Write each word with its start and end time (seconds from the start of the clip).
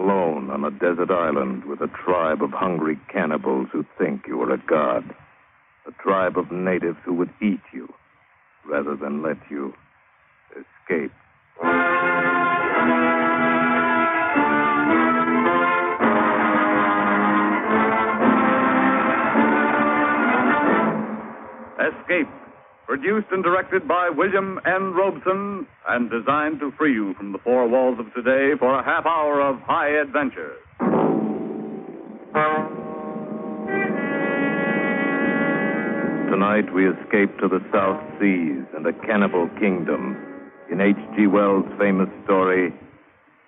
alone 0.00 0.50
on 0.50 0.64
a 0.64 0.70
desert 0.70 1.10
island 1.10 1.64
with 1.64 1.80
a 1.80 1.88
tribe 1.88 2.42
of 2.42 2.50
hungry 2.52 2.98
cannibals 3.12 3.68
who 3.70 3.84
think 3.98 4.26
you 4.26 4.40
are 4.40 4.52
a 4.52 4.58
god. 4.66 5.04
A 5.86 5.92
tribe 6.02 6.38
of 6.38 6.50
natives 6.50 6.96
who 7.04 7.14
would 7.14 7.30
eat 7.42 7.60
you 7.72 7.92
rather 8.66 8.96
than 8.96 9.22
let 9.22 9.36
you 9.50 9.74
escape. 10.52 11.12
Escape, 21.78 22.28
produced 22.90 23.28
and 23.30 23.44
directed 23.44 23.86
by 23.86 24.10
William 24.10 24.58
N. 24.66 24.92
Robson, 24.94 25.64
and 25.86 26.10
designed 26.10 26.58
to 26.58 26.72
free 26.76 26.92
you 26.92 27.14
from 27.14 27.30
the 27.30 27.38
four 27.38 27.68
walls 27.68 28.00
of 28.00 28.12
today 28.14 28.58
for 28.58 28.76
a 28.76 28.82
half 28.82 29.06
hour 29.06 29.40
of 29.40 29.60
high 29.60 29.90
adventure. 29.90 30.54
Tonight 36.32 36.74
we 36.74 36.88
escape 36.88 37.38
to 37.38 37.46
the 37.46 37.60
South 37.72 38.02
Seas 38.18 38.66
and 38.76 38.84
a 38.84 38.92
cannibal 39.06 39.48
kingdom 39.60 40.16
in 40.68 40.80
H.G. 40.80 41.28
Wells' 41.28 41.66
famous 41.78 42.08
story, 42.24 42.74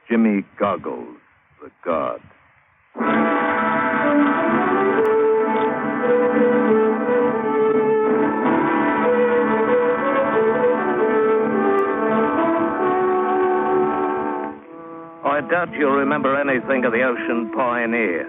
Jimmy 0.08 0.44
Goggles, 0.56 1.16
the 1.60 1.70
God. 1.84 3.41
Doubt 15.52 15.68
you'll 15.76 15.92
remember 15.92 16.32
anything 16.32 16.82
of 16.86 16.92
the 16.92 17.04
Ocean 17.04 17.52
Pioneer, 17.52 18.24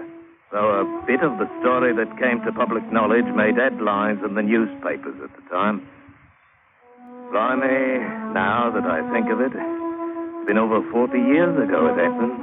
though 0.52 0.84
a 0.84 1.06
bit 1.06 1.24
of 1.24 1.32
the 1.40 1.48
story 1.64 1.96
that 1.96 2.20
came 2.20 2.44
to 2.44 2.52
public 2.52 2.84
knowledge 2.92 3.24
made 3.32 3.56
headlines 3.56 4.20
in 4.20 4.34
the 4.34 4.42
newspapers 4.44 5.16
at 5.24 5.32
the 5.32 5.40
time. 5.48 5.80
Blimey, 7.32 8.04
now 8.36 8.68
that 8.68 8.84
I 8.84 9.00
think 9.08 9.32
of 9.32 9.40
it, 9.40 9.56
it's 9.56 10.46
been 10.46 10.60
over 10.60 10.84
40 10.92 11.16
years 11.16 11.56
ago 11.64 11.88
it 11.88 11.96
happened. 11.96 12.36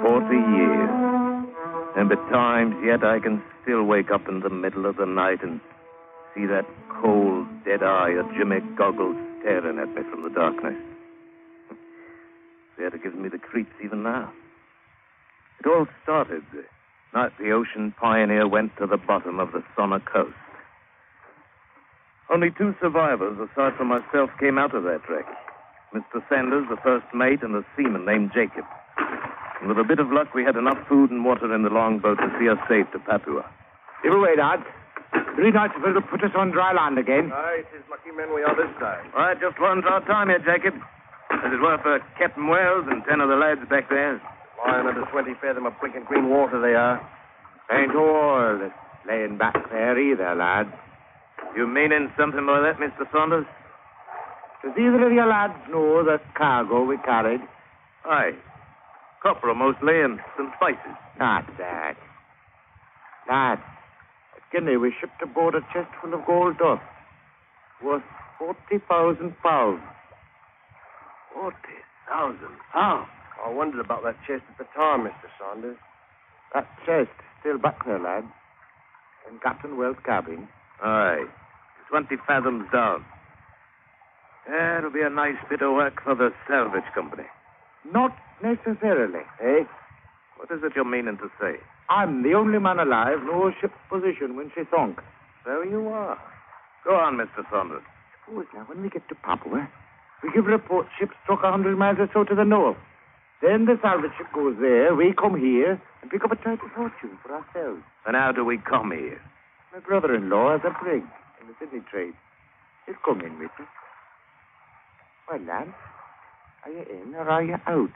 40 0.00 0.32
years. 0.32 0.90
And 2.00 2.08
at 2.08 2.24
times 2.32 2.72
yet 2.80 3.04
I 3.04 3.20
can 3.20 3.44
still 3.60 3.84
wake 3.84 4.10
up 4.10 4.28
in 4.28 4.40
the 4.40 4.48
middle 4.48 4.86
of 4.86 4.96
the 4.96 5.04
night 5.04 5.44
and 5.44 5.60
see 6.34 6.46
that 6.46 6.64
cold, 6.88 7.44
dead 7.68 7.82
eye 7.82 8.16
of 8.16 8.24
Jimmy 8.32 8.64
Goggles 8.80 9.20
staring 9.44 9.78
at 9.78 9.92
me 9.92 10.08
from 10.08 10.24
the 10.24 10.30
darkness. 10.30 10.91
That 12.82 13.02
gives 13.02 13.14
me 13.14 13.28
the 13.28 13.38
creeps 13.38 13.72
even 13.84 14.02
now. 14.02 14.32
It 15.60 15.66
all 15.66 15.86
started 16.02 16.42
the 16.52 16.64
night 17.14 17.30
the 17.38 17.52
Ocean 17.52 17.94
Pioneer 18.00 18.48
went 18.48 18.76
to 18.78 18.86
the 18.86 18.96
bottom 18.96 19.38
of 19.38 19.52
the 19.52 19.62
Sonner 19.76 20.04
coast. 20.04 20.34
Only 22.28 22.50
two 22.50 22.74
survivors, 22.80 23.38
aside 23.38 23.76
from 23.76 23.88
myself, 23.88 24.30
came 24.40 24.58
out 24.58 24.74
of 24.74 24.82
that 24.84 25.08
wreck. 25.08 25.26
Mr. 25.94 26.26
Sanders, 26.28 26.66
the 26.70 26.80
first 26.82 27.06
mate, 27.14 27.42
and 27.42 27.54
a 27.54 27.64
seaman 27.76 28.04
named 28.04 28.32
Jacob. 28.34 28.64
And 29.60 29.68
with 29.68 29.78
a 29.78 29.84
bit 29.84 30.00
of 30.00 30.10
luck, 30.10 30.34
we 30.34 30.42
had 30.42 30.56
enough 30.56 30.78
food 30.88 31.10
and 31.10 31.24
water 31.24 31.54
in 31.54 31.62
the 31.62 31.70
longboat 31.70 32.18
to 32.18 32.28
see 32.40 32.48
us 32.48 32.58
safe 32.68 32.90
to 32.92 32.98
Papua. 32.98 33.44
Give 34.02 34.12
away, 34.12 34.34
Dad. 34.34 34.64
Three 35.36 35.52
nights 35.52 35.74
will 35.78 36.00
put 36.02 36.24
us 36.24 36.32
on 36.34 36.50
dry 36.50 36.72
land 36.72 36.98
again. 36.98 37.30
Aye, 37.32 37.62
it 37.62 37.76
is 37.76 37.84
lucky 37.90 38.10
men 38.10 38.34
we 38.34 38.42
are 38.42 38.56
this 38.56 38.74
time. 38.80 39.06
All 39.14 39.22
right, 39.22 39.38
just 39.38 39.60
one's 39.60 39.84
our 39.86 40.04
time 40.04 40.28
here, 40.28 40.40
Jacob. 40.40 40.74
As 41.42 41.52
it 41.52 41.60
were 41.60 41.78
for 41.82 41.96
uh, 41.96 41.98
Captain 42.18 42.46
Wells 42.46 42.86
and 42.88 43.02
ten 43.08 43.20
of 43.20 43.28
the 43.28 43.34
lads 43.34 43.60
back 43.68 43.88
there. 43.90 44.22
Lying 44.64 44.86
under 44.86 45.04
20 45.10 45.34
fathom 45.40 45.66
of 45.66 45.74
a 45.74 45.76
blinking 45.80 46.04
green 46.06 46.30
water 46.30 46.60
they 46.60 46.74
are. 46.74 47.02
Ain't 47.70 47.96
all 47.96 48.58
that's 48.60 48.74
laying 49.08 49.38
back 49.38 49.54
there 49.70 49.98
either, 49.98 50.34
lads. 50.36 50.70
You 51.56 51.66
meaning 51.66 52.12
something 52.16 52.46
by 52.46 52.60
that, 52.60 52.78
Mr. 52.78 53.10
Saunders? 53.10 53.46
Does 54.62 54.72
either 54.78 55.06
of 55.06 55.12
you 55.12 55.26
lads 55.26 55.58
know 55.68 56.04
the 56.04 56.20
cargo 56.38 56.84
we 56.84 56.96
carried? 56.98 57.40
Aye. 58.04 58.32
Copra 59.22 59.54
mostly 59.54 60.00
and 60.00 60.20
some 60.36 60.52
spices. 60.56 60.96
Not 61.18 61.44
that. 61.58 61.96
Lads, 63.28 63.62
at 64.36 64.42
Guinea 64.52 64.76
we 64.76 64.92
shipped 65.00 65.20
aboard 65.22 65.56
a 65.56 65.60
chest 65.72 65.90
full 66.00 66.14
of 66.14 66.24
gold 66.24 66.58
dust. 66.58 66.82
Worth 67.82 68.02
40,000 68.38 69.34
pounds. 69.42 69.82
40,000 71.52 72.38
pounds? 72.72 73.08
I 73.44 73.50
wondered 73.50 73.84
about 73.84 74.02
that 74.04 74.16
chest 74.26 74.44
at 74.48 74.58
the 74.58 74.64
time, 74.74 75.04
Mr. 75.04 75.28
Saunders. 75.38 75.76
That 76.54 76.66
chest 76.86 77.10
still 77.40 77.58
back 77.58 77.84
there, 77.84 77.98
lads. 77.98 78.26
In 79.30 79.38
Captain 79.38 79.76
Wells' 79.76 79.96
cabin. 80.04 80.48
Aye. 80.82 81.24
20 81.90 82.16
fathoms 82.26 82.66
down. 82.72 83.04
Yeah, 84.48 84.78
it'll 84.78 84.90
be 84.90 85.02
a 85.02 85.10
nice 85.10 85.38
bit 85.48 85.62
of 85.62 85.72
work 85.72 86.02
for 86.02 86.14
the 86.14 86.30
salvage 86.48 86.88
company. 86.94 87.24
Not 87.92 88.16
necessarily, 88.42 89.24
eh? 89.40 89.64
What 90.36 90.50
is 90.50 90.62
it 90.64 90.72
you're 90.74 90.84
meaning 90.84 91.18
to 91.18 91.30
say? 91.40 91.60
I'm 91.88 92.22
the 92.22 92.34
only 92.34 92.58
man 92.58 92.78
alive 92.78 93.20
who 93.20 93.26
knows 93.26 93.52
ship's 93.60 93.74
position 93.88 94.36
when 94.36 94.50
she 94.54 94.62
sunk. 94.70 94.98
So 95.44 95.62
you 95.62 95.88
are. 95.88 96.18
Go 96.84 96.96
on, 96.96 97.16
Mr. 97.16 97.48
Saunders. 97.50 97.82
Suppose 98.26 98.46
now, 98.54 98.64
when 98.66 98.82
we 98.82 98.88
get 98.88 99.08
to 99.08 99.14
Papua, 99.14 99.68
we 100.22 100.30
give 100.32 100.46
report 100.46 100.86
ship 100.98 101.10
struck 101.24 101.42
a 101.42 101.50
hundred 101.50 101.76
miles 101.76 101.98
or 101.98 102.08
so 102.12 102.24
to 102.24 102.34
the 102.34 102.44
north. 102.44 102.76
Then 103.42 103.64
the 103.66 103.76
salvage 103.82 104.12
ship 104.16 104.28
goes 104.32 104.56
there, 104.60 104.94
we 104.94 105.12
come 105.12 105.38
here, 105.38 105.80
and 106.00 106.10
pick 106.10 106.24
up 106.24 106.30
a 106.30 106.36
tidy 106.36 106.62
fortune 106.74 107.18
for 107.22 107.34
ourselves. 107.34 107.82
And 108.06 108.14
how 108.14 108.30
do 108.30 108.44
we 108.44 108.58
come 108.58 108.92
here? 108.92 109.20
My 109.72 109.80
brother-in-law 109.80 110.58
has 110.58 110.60
a 110.64 110.70
brig 110.82 111.02
in 111.40 111.48
the 111.48 111.54
Sydney 111.58 111.80
trade. 111.90 112.14
He'll 112.86 112.94
come 113.04 113.20
in 113.20 113.38
with 113.38 113.50
us. 113.58 113.66
Well, 115.28 115.40
lad, 115.40 115.74
are 116.64 116.70
you 116.70 116.82
in 116.82 117.14
or 117.14 117.28
are 117.28 117.42
you 117.42 117.56
out? 117.66 117.90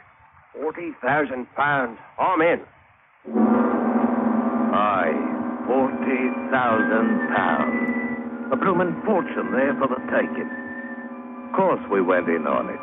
Forty 0.52 0.92
thousand 1.02 1.46
pounds. 1.54 1.98
I'm 2.18 2.40
in. 2.40 2.60
Aye, 4.74 5.14
forty 5.66 6.50
thousand 6.50 7.28
pounds. 7.34 8.52
A 8.52 8.56
bloomin' 8.56 9.00
fortune 9.04 9.52
there 9.52 9.74
for 9.74 9.88
the 9.88 10.00
taking. 10.10 10.65
Of 11.46 11.52
course 11.52 11.80
we 11.90 12.02
went 12.02 12.28
in 12.28 12.46
on 12.46 12.68
it. 12.68 12.80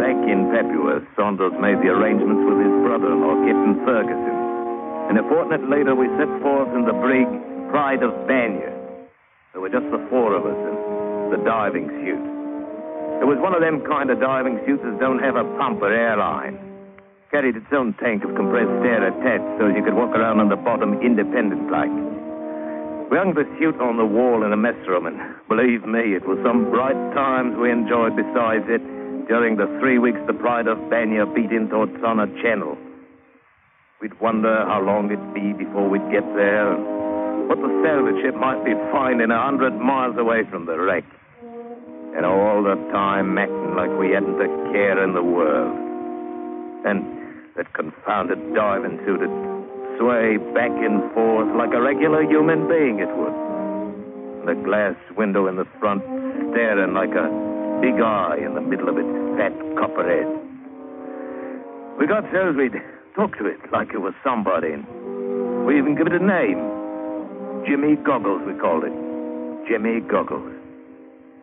Back 0.00 0.18
in 0.26 0.48
Papua, 0.50 1.04
Saunders 1.16 1.52
made 1.60 1.78
the 1.84 1.92
arrangements 1.92 2.42
with 2.48 2.58
his 2.64 2.74
brother-in-law, 2.82 3.44
Captain 3.44 3.76
Ferguson. 3.84 4.36
And 5.10 5.18
a 5.18 5.22
fortnight 5.28 5.68
later, 5.68 5.94
we 5.94 6.08
set 6.16 6.30
forth 6.42 6.74
in 6.74 6.86
the 6.86 6.94
brig 6.94 7.28
Pride 7.70 8.02
of 8.02 8.10
Banya. 8.26 8.72
There 9.52 9.60
were 9.60 9.68
just 9.68 9.86
the 9.92 10.04
four 10.08 10.34
of 10.34 10.46
us 10.46 10.56
in 10.56 11.30
the 11.30 11.44
diving 11.44 11.88
suit. 12.02 12.24
It 13.20 13.26
was 13.28 13.38
one 13.38 13.54
of 13.54 13.60
them 13.60 13.84
kind 13.86 14.10
of 14.10 14.18
diving 14.18 14.58
suits 14.66 14.82
that 14.82 14.98
don't 14.98 15.20
have 15.20 15.36
a 15.36 15.44
pump 15.58 15.82
or 15.82 15.92
airline. 15.92 16.69
Carried 17.30 17.54
its 17.54 17.70
own 17.70 17.94
tank 18.02 18.24
of 18.24 18.34
compressed 18.34 18.82
air 18.82 19.06
attached 19.06 19.46
so 19.62 19.70
you 19.70 19.84
could 19.86 19.94
walk 19.94 20.10
around 20.18 20.40
on 20.40 20.48
the 20.50 20.58
bottom 20.58 20.98
independent 20.98 21.70
like. 21.70 21.94
We 23.06 23.18
hung 23.18 23.38
the 23.38 23.46
suit 23.54 23.78
on 23.78 23.98
the 23.98 24.04
wall 24.04 24.42
in 24.42 24.50
the 24.50 24.58
mess 24.58 24.74
room, 24.90 25.06
and 25.06 25.14
believe 25.46 25.86
me, 25.86 26.18
it 26.18 26.26
was 26.26 26.42
some 26.42 26.70
bright 26.74 26.98
times 27.14 27.54
we 27.54 27.70
enjoyed 27.70 28.18
besides 28.18 28.66
it 28.66 28.82
during 29.30 29.54
the 29.54 29.70
three 29.78 30.02
weeks 30.02 30.18
the 30.26 30.34
Pride 30.34 30.66
of 30.66 30.78
Banya 30.90 31.22
beat 31.26 31.54
into 31.54 31.70
towards 31.70 31.94
Tsana 32.02 32.26
Channel. 32.42 32.74
We'd 34.02 34.18
wonder 34.18 34.66
how 34.66 34.82
long 34.82 35.06
it'd 35.06 35.30
be 35.30 35.54
before 35.54 35.86
we'd 35.86 36.10
get 36.10 36.26
there, 36.34 36.66
and 36.74 37.46
what 37.46 37.62
the 37.62 37.70
salvage 37.86 38.18
ship 38.26 38.34
might 38.34 38.64
be 38.66 38.74
finding 38.90 39.30
a 39.30 39.38
hundred 39.38 39.78
miles 39.78 40.18
away 40.18 40.42
from 40.50 40.66
the 40.66 40.74
wreck. 40.74 41.06
And 42.18 42.26
all 42.26 42.62
the 42.66 42.74
time 42.90 43.38
acting 43.38 43.78
like 43.78 43.94
we 44.02 44.10
hadn't 44.10 44.34
a 44.34 44.50
care 44.74 44.98
in 44.98 45.14
the 45.14 45.22
world. 45.22 45.78
And 46.82 47.19
that 47.56 47.72
confounded 47.74 48.38
would 48.38 49.50
sway 49.98 50.36
back 50.54 50.72
and 50.80 51.12
forth 51.12 51.48
like 51.56 51.74
a 51.74 51.80
regular 51.80 52.22
human 52.22 52.68
being 52.68 53.00
it 53.00 53.12
would. 53.16 53.36
The 54.46 54.56
glass 54.64 54.96
window 55.16 55.46
in 55.46 55.56
the 55.56 55.66
front 55.78 56.02
staring 56.52 56.94
like 56.94 57.12
a 57.12 57.28
big 57.84 58.00
eye 58.00 58.38
in 58.40 58.54
the 58.54 58.60
middle 58.60 58.88
of 58.88 58.96
its 58.96 59.12
fat 59.36 59.52
copper 59.76 60.08
head. 60.08 60.28
We 61.98 62.06
got 62.06 62.24
so 62.32 62.52
we'd 62.56 62.72
talk 63.14 63.36
to 63.38 63.46
it 63.46 63.60
like 63.72 63.92
it 63.92 64.00
was 64.00 64.14
somebody. 64.24 64.72
We 65.68 65.76
even 65.76 65.96
give 65.96 66.06
it 66.06 66.16
a 66.16 66.24
name. 66.24 66.56
Jimmy 67.68 67.96
Goggles, 67.96 68.40
we 68.46 68.54
called 68.54 68.84
it. 68.84 68.96
Jimmy 69.68 70.00
Goggles. 70.00 70.56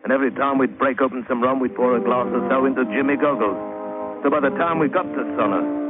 And 0.02 0.12
every 0.12 0.32
time 0.32 0.58
we'd 0.58 0.78
break 0.78 1.00
open 1.00 1.24
some 1.28 1.42
rum, 1.42 1.60
we'd 1.60 1.76
pour 1.76 1.96
a 1.96 2.00
glass 2.00 2.26
or 2.32 2.42
so 2.50 2.66
into 2.66 2.84
Jimmy 2.86 3.16
Goggles. 3.16 3.56
So 4.22 4.30
by 4.30 4.40
the 4.40 4.50
time 4.58 4.80
we 4.80 4.88
got 4.88 5.06
to 5.06 5.22
Sonner, 5.38 5.87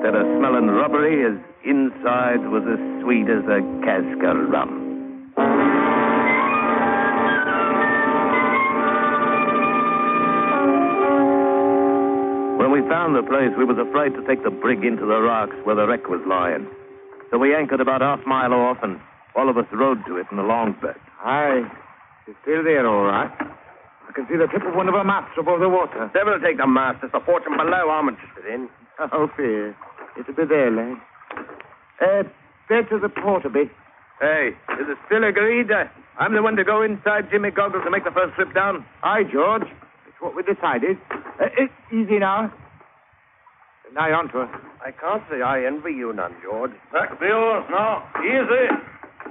instead 0.00 0.16
of 0.16 0.24
smelling 0.38 0.66
rubbery, 0.68 1.20
his 1.28 1.36
insides 1.62 2.40
was 2.48 2.64
as 2.64 2.80
sweet 3.04 3.28
as 3.28 3.44
a 3.52 3.60
cask 3.84 4.16
of 4.24 4.48
rum. 4.48 4.80
When 12.56 12.72
we 12.72 12.80
found 12.88 13.12
the 13.12 13.20
place, 13.28 13.52
we 13.60 13.64
was 13.68 13.76
afraid 13.76 14.16
to 14.16 14.24
take 14.24 14.42
the 14.42 14.48
brig 14.50 14.84
into 14.88 15.04
the 15.04 15.20
rocks 15.20 15.56
where 15.64 15.76
the 15.76 15.86
wreck 15.86 16.08
was 16.08 16.24
lying. 16.26 16.64
So 17.30 17.36
we 17.36 17.54
anchored 17.54 17.80
about 17.80 18.00
half 18.00 18.24
mile 18.26 18.54
off, 18.54 18.78
and 18.82 18.98
all 19.36 19.50
of 19.50 19.58
us 19.58 19.66
rowed 19.70 20.00
to 20.06 20.16
it 20.16 20.26
in 20.30 20.38
the 20.38 20.42
longboat. 20.42 20.96
Aye. 21.20 21.68
She's 22.24 22.36
still 22.40 22.64
there, 22.64 22.86
all 22.86 23.04
right. 23.04 23.30
I 24.08 24.12
can 24.16 24.26
see 24.32 24.36
the 24.36 24.48
tip 24.48 24.64
of 24.64 24.74
one 24.74 24.88
of 24.88 24.94
her 24.94 25.04
masts 25.04 25.36
above 25.38 25.60
the 25.60 25.68
water. 25.68 26.10
Devil 26.14 26.40
take 26.40 26.56
the 26.56 26.66
mast. 26.66 27.04
It's 27.04 27.12
the 27.12 27.20
fortune 27.20 27.56
below 27.60 27.90
I'm 27.92 28.08
interested 28.08 28.46
in. 28.48 28.70
Oh, 29.12 29.30
fear. 29.34 29.74
It'll 30.20 30.34
be 30.34 30.44
there, 30.44 30.70
lad. 30.70 30.96
Uh, 32.00 32.22
bear 32.68 32.84
to 32.84 32.98
the 32.98 33.08
port 33.08 33.44
a 33.44 33.50
bit. 33.50 33.68
Hey, 34.20 34.52
is 34.76 34.86
it 34.88 34.98
still 35.06 35.24
agreed? 35.24 35.70
Uh, 35.70 35.84
I'm 36.18 36.34
the 36.34 36.42
one 36.42 36.56
to 36.56 36.64
go 36.64 36.82
inside 36.82 37.30
Jimmy 37.30 37.50
Goggles 37.50 37.82
and 37.84 37.92
make 37.92 38.04
the 38.04 38.10
first 38.10 38.34
trip 38.34 38.52
down. 38.54 38.84
Aye, 39.02 39.24
George. 39.32 39.64
It's 39.64 40.20
what 40.20 40.36
we 40.36 40.42
decided. 40.42 40.98
Uh, 41.10 41.48
uh, 41.48 41.94
easy 41.96 42.18
now. 42.18 42.52
Nigh 43.94 44.12
on 44.12 44.28
to 44.30 44.44
her. 44.44 44.50
I 44.84 44.92
can't 44.92 45.22
say 45.30 45.42
I 45.42 45.64
envy 45.64 45.92
you 45.92 46.12
none, 46.12 46.36
George. 46.44 46.70
Back 46.92 47.18
the 47.18 47.32
oars 47.32 47.64
now. 47.70 48.04
Easy. 48.22 48.68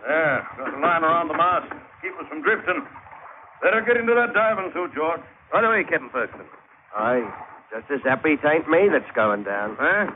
There, 0.03 0.47
got 0.57 0.73
a 0.73 0.79
line 0.81 1.03
around 1.03 1.27
the 1.29 1.37
mast. 1.37 1.71
Keep 2.01 2.17
us 2.19 2.27
from 2.27 2.41
drifting. 2.41 2.83
Better 3.61 3.81
get 3.85 3.97
into 3.97 4.13
that 4.15 4.33
diving 4.33 4.71
suit, 4.73 4.91
George. 4.95 5.21
Right 5.53 5.63
away, 5.63 5.83
Captain 5.87 6.09
Ferguson. 6.09 6.45
Aye. 6.95 7.23
Just 7.71 7.91
as 7.91 8.01
happy 8.03 8.33
it 8.33 8.39
ain't 8.43 8.67
me 8.67 8.89
that's 8.91 9.09
going 9.15 9.43
down. 9.43 9.77
Huh? 9.79 10.09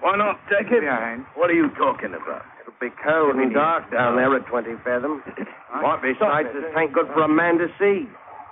Why 0.00 0.16
not 0.16 0.40
take 0.50 0.70
it? 0.72 0.80
Behind. 0.80 1.24
What 1.34 1.50
are 1.50 1.54
you 1.54 1.68
talking 1.76 2.14
about? 2.14 2.42
It'll 2.60 2.78
be 2.80 2.94
cold 3.02 3.36
and 3.36 3.52
dark 3.52 3.90
down 3.90 4.16
there 4.16 4.34
at 4.34 4.46
20 4.46 4.74
fathom. 4.84 5.22
Might 5.82 6.02
be 6.02 6.12
nights 6.18 6.48
that 6.54 6.78
ain't 6.78 6.92
good 6.92 7.06
for 7.14 7.22
a 7.22 7.28
man 7.28 7.58
to 7.58 7.68
see. 7.78 8.08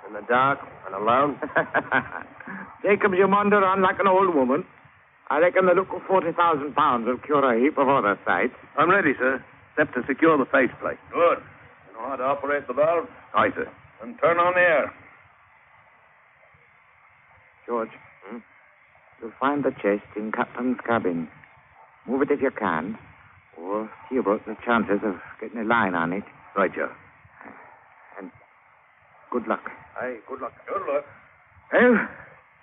In 0.07 0.13
the 0.13 0.21
dark 0.27 0.59
and 0.85 0.95
alone. 0.95 1.39
Jacobs, 2.83 3.15
you 3.17 3.27
wander 3.27 3.63
on 3.63 3.81
like 3.81 3.99
an 3.99 4.07
old 4.07 4.33
woman. 4.35 4.65
I 5.29 5.39
reckon 5.39 5.65
the 5.65 5.73
look 5.73 5.89
of 5.91 6.03
40,000 6.07 6.75
pounds 6.75 7.07
will 7.07 7.17
cure 7.17 7.41
a 7.41 7.59
heap 7.59 7.77
of 7.77 7.89
other 7.89 8.19
sights. 8.25 8.53
I'm 8.77 8.91
ready, 8.91 9.13
sir. 9.17 9.43
Except 9.71 9.95
to 9.95 10.03
secure 10.07 10.37
the 10.37 10.45
faceplate. 10.45 10.99
Good. 11.11 11.39
You 11.89 11.93
know 11.97 12.07
how 12.07 12.15
to 12.15 12.23
operate 12.23 12.67
the 12.67 12.73
valve? 12.73 13.07
Aye, 13.33 13.49
sir. 13.55 13.67
Then 14.01 14.15
turn 14.21 14.37
on 14.37 14.53
the 14.53 14.61
air. 14.61 14.93
George, 17.65 17.89
hmm? 18.29 18.37
You'll 19.21 19.31
find 19.39 19.63
the 19.63 19.71
chest 19.71 20.05
in 20.15 20.31
Captain's 20.31 20.77
cabin. 20.85 21.27
Move 22.07 22.21
it 22.21 22.31
if 22.31 22.41
you 22.41 22.51
can, 22.51 22.97
or 23.57 23.89
see 24.09 24.17
about 24.17 24.45
the 24.45 24.55
chances 24.65 24.99
of 25.03 25.15
getting 25.41 25.59
a 25.59 25.63
line 25.63 25.95
on 25.95 26.13
it. 26.13 26.23
Right, 26.55 26.73
Joe. 26.73 26.91
And 28.19 28.31
good 29.31 29.47
luck. 29.47 29.71
Aye, 29.99 30.17
good 30.27 30.41
luck. 30.41 30.53
Good 30.67 30.93
luck. 30.93 31.05
Well, 31.73 32.07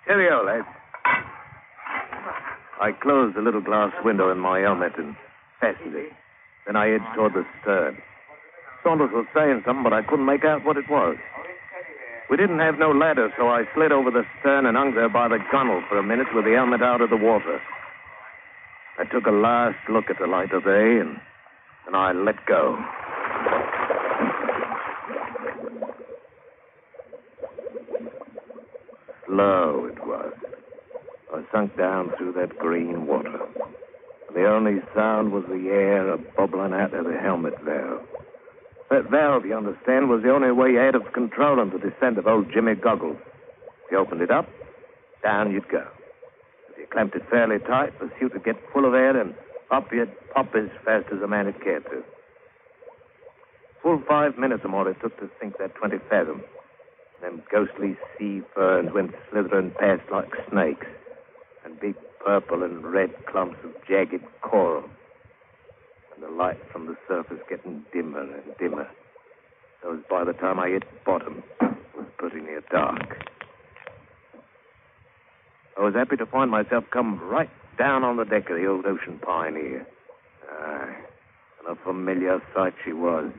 cheerio, 0.05 0.45
lads. 0.45 0.67
I 2.81 2.91
closed 3.01 3.35
the 3.37 3.41
little 3.41 3.61
glass 3.61 3.93
window 4.03 4.31
in 4.31 4.39
my 4.39 4.59
helmet 4.59 4.93
and 4.97 5.15
fastened 5.59 5.95
it. 5.95 6.11
Then 6.65 6.75
I 6.75 6.91
edged 6.91 7.15
toward 7.15 7.33
the 7.33 7.45
stern. 7.61 7.97
Saunders 8.83 9.11
was 9.13 9.25
saying 9.33 9.63
something, 9.65 9.83
but 9.83 9.93
I 9.93 10.01
couldn't 10.01 10.25
make 10.25 10.43
out 10.43 10.65
what 10.65 10.77
it 10.77 10.89
was. 10.89 11.17
We 12.29 12.37
didn't 12.37 12.59
have 12.59 12.79
no 12.79 12.91
ladder, 12.91 13.31
so 13.37 13.49
I 13.49 13.63
slid 13.75 13.91
over 13.91 14.09
the 14.09 14.23
stern 14.39 14.65
and 14.65 14.77
hung 14.77 14.95
there 14.95 15.09
by 15.09 15.27
the 15.27 15.39
gunwale 15.51 15.87
for 15.87 15.97
a 15.97 16.03
minute 16.03 16.27
with 16.33 16.45
the 16.45 16.53
helmet 16.53 16.81
out 16.81 17.01
of 17.01 17.09
the 17.09 17.17
water. 17.17 17.59
I 18.97 19.05
took 19.05 19.25
a 19.25 19.31
last 19.31 19.77
look 19.89 20.09
at 20.09 20.19
the 20.19 20.27
light 20.27 20.51
of 20.53 20.63
day, 20.63 20.99
and 20.99 21.19
then 21.85 21.95
I 21.95 22.11
let 22.13 22.45
go. 22.45 22.77
Slow 29.25 29.89
it 29.91 30.05
was. 30.05 30.33
I 31.33 31.41
sunk 31.51 31.75
down 31.77 32.13
through 32.17 32.33
that 32.33 32.57
green 32.59 33.07
water. 33.07 33.39
The 34.33 34.45
only 34.45 34.81
sound 34.95 35.31
was 35.31 35.43
the 35.47 35.69
air 35.69 36.17
bubbling 36.37 36.73
out 36.73 36.93
of 36.93 37.05
the 37.05 37.17
helmet 37.17 37.53
valve. 37.63 38.01
That 38.93 39.09
valve, 39.09 39.43
you 39.43 39.57
understand, 39.57 40.07
was 40.07 40.21
the 40.21 40.29
only 40.29 40.51
way 40.51 40.69
you 40.69 40.77
had 40.77 40.93
of 40.93 41.13
controlling 41.13 41.71
the 41.71 41.79
descent 41.79 42.19
of 42.19 42.27
old 42.27 42.51
Jimmy 42.53 42.75
Goggles. 42.75 43.17
If 43.85 43.91
you 43.91 43.97
opened 43.97 44.21
it 44.21 44.29
up, 44.29 44.47
down 45.23 45.51
you'd 45.51 45.67
go. 45.67 45.83
If 46.69 46.77
you 46.77 46.85
clamped 46.85 47.15
it 47.15 47.27
fairly 47.27 47.57
tight, 47.57 47.97
the 47.99 48.11
suit 48.19 48.33
would 48.33 48.43
get 48.43 48.55
full 48.71 48.85
of 48.85 48.93
air 48.93 49.19
and 49.19 49.33
up 49.71 49.91
you'd 49.91 50.13
pop 50.29 50.53
as 50.53 50.69
fast 50.85 51.07
as 51.11 51.23
a 51.23 51.27
man 51.27 51.47
would 51.47 51.59
care 51.63 51.79
to. 51.79 52.03
Full 53.81 53.99
five 54.07 54.37
minutes 54.37 54.63
or 54.63 54.69
more 54.69 54.87
it 54.87 55.01
took 55.01 55.19
to 55.19 55.27
sink 55.41 55.57
that 55.57 55.73
20 55.73 55.97
fathom. 56.07 56.43
Them 57.19 57.41
ghostly 57.51 57.97
sea 58.15 58.43
ferns 58.53 58.93
went 58.93 59.15
slithering 59.31 59.71
past 59.71 60.03
like 60.11 60.29
snakes, 60.51 60.85
and 61.65 61.79
big 61.79 61.95
purple 62.23 62.61
and 62.61 62.85
red 62.85 63.25
clumps 63.25 63.57
of 63.63 63.71
jagged 63.87 64.21
coral. 64.41 64.83
The 66.23 66.31
light 66.31 66.59
from 66.71 66.85
the 66.85 66.95
surface 67.05 67.39
getting 67.49 67.83
dimmer 67.91 68.21
and 68.21 68.57
dimmer. 68.57 68.87
So 69.81 69.93
as 69.93 69.99
by 70.09 70.23
the 70.23 70.31
time 70.31 70.57
I 70.57 70.69
hit 70.69 70.83
bottom, 71.05 71.43
it 71.59 71.75
was 71.97 72.05
pretty 72.17 72.39
near 72.39 72.61
dark. 72.71 73.27
I 75.77 75.83
was 75.83 75.93
happy 75.95 76.15
to 76.15 76.25
find 76.25 76.49
myself 76.49 76.85
come 76.93 77.19
right 77.19 77.49
down 77.77 78.05
on 78.05 78.15
the 78.15 78.23
deck 78.23 78.49
of 78.49 78.55
the 78.55 78.65
old 78.67 78.85
Ocean 78.85 79.19
Pioneer. 79.19 79.85
Ah, 80.49 80.95
and 81.59 81.77
a 81.77 81.83
familiar 81.83 82.41
sight 82.55 82.73
she 82.85 82.93
was, 82.93 83.29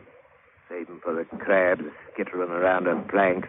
saving 0.69 1.01
for 1.03 1.15
the 1.15 1.25
crabs 1.39 1.85
skittering 2.13 2.51
around 2.51 2.85
her 2.85 3.03
planks, 3.11 3.49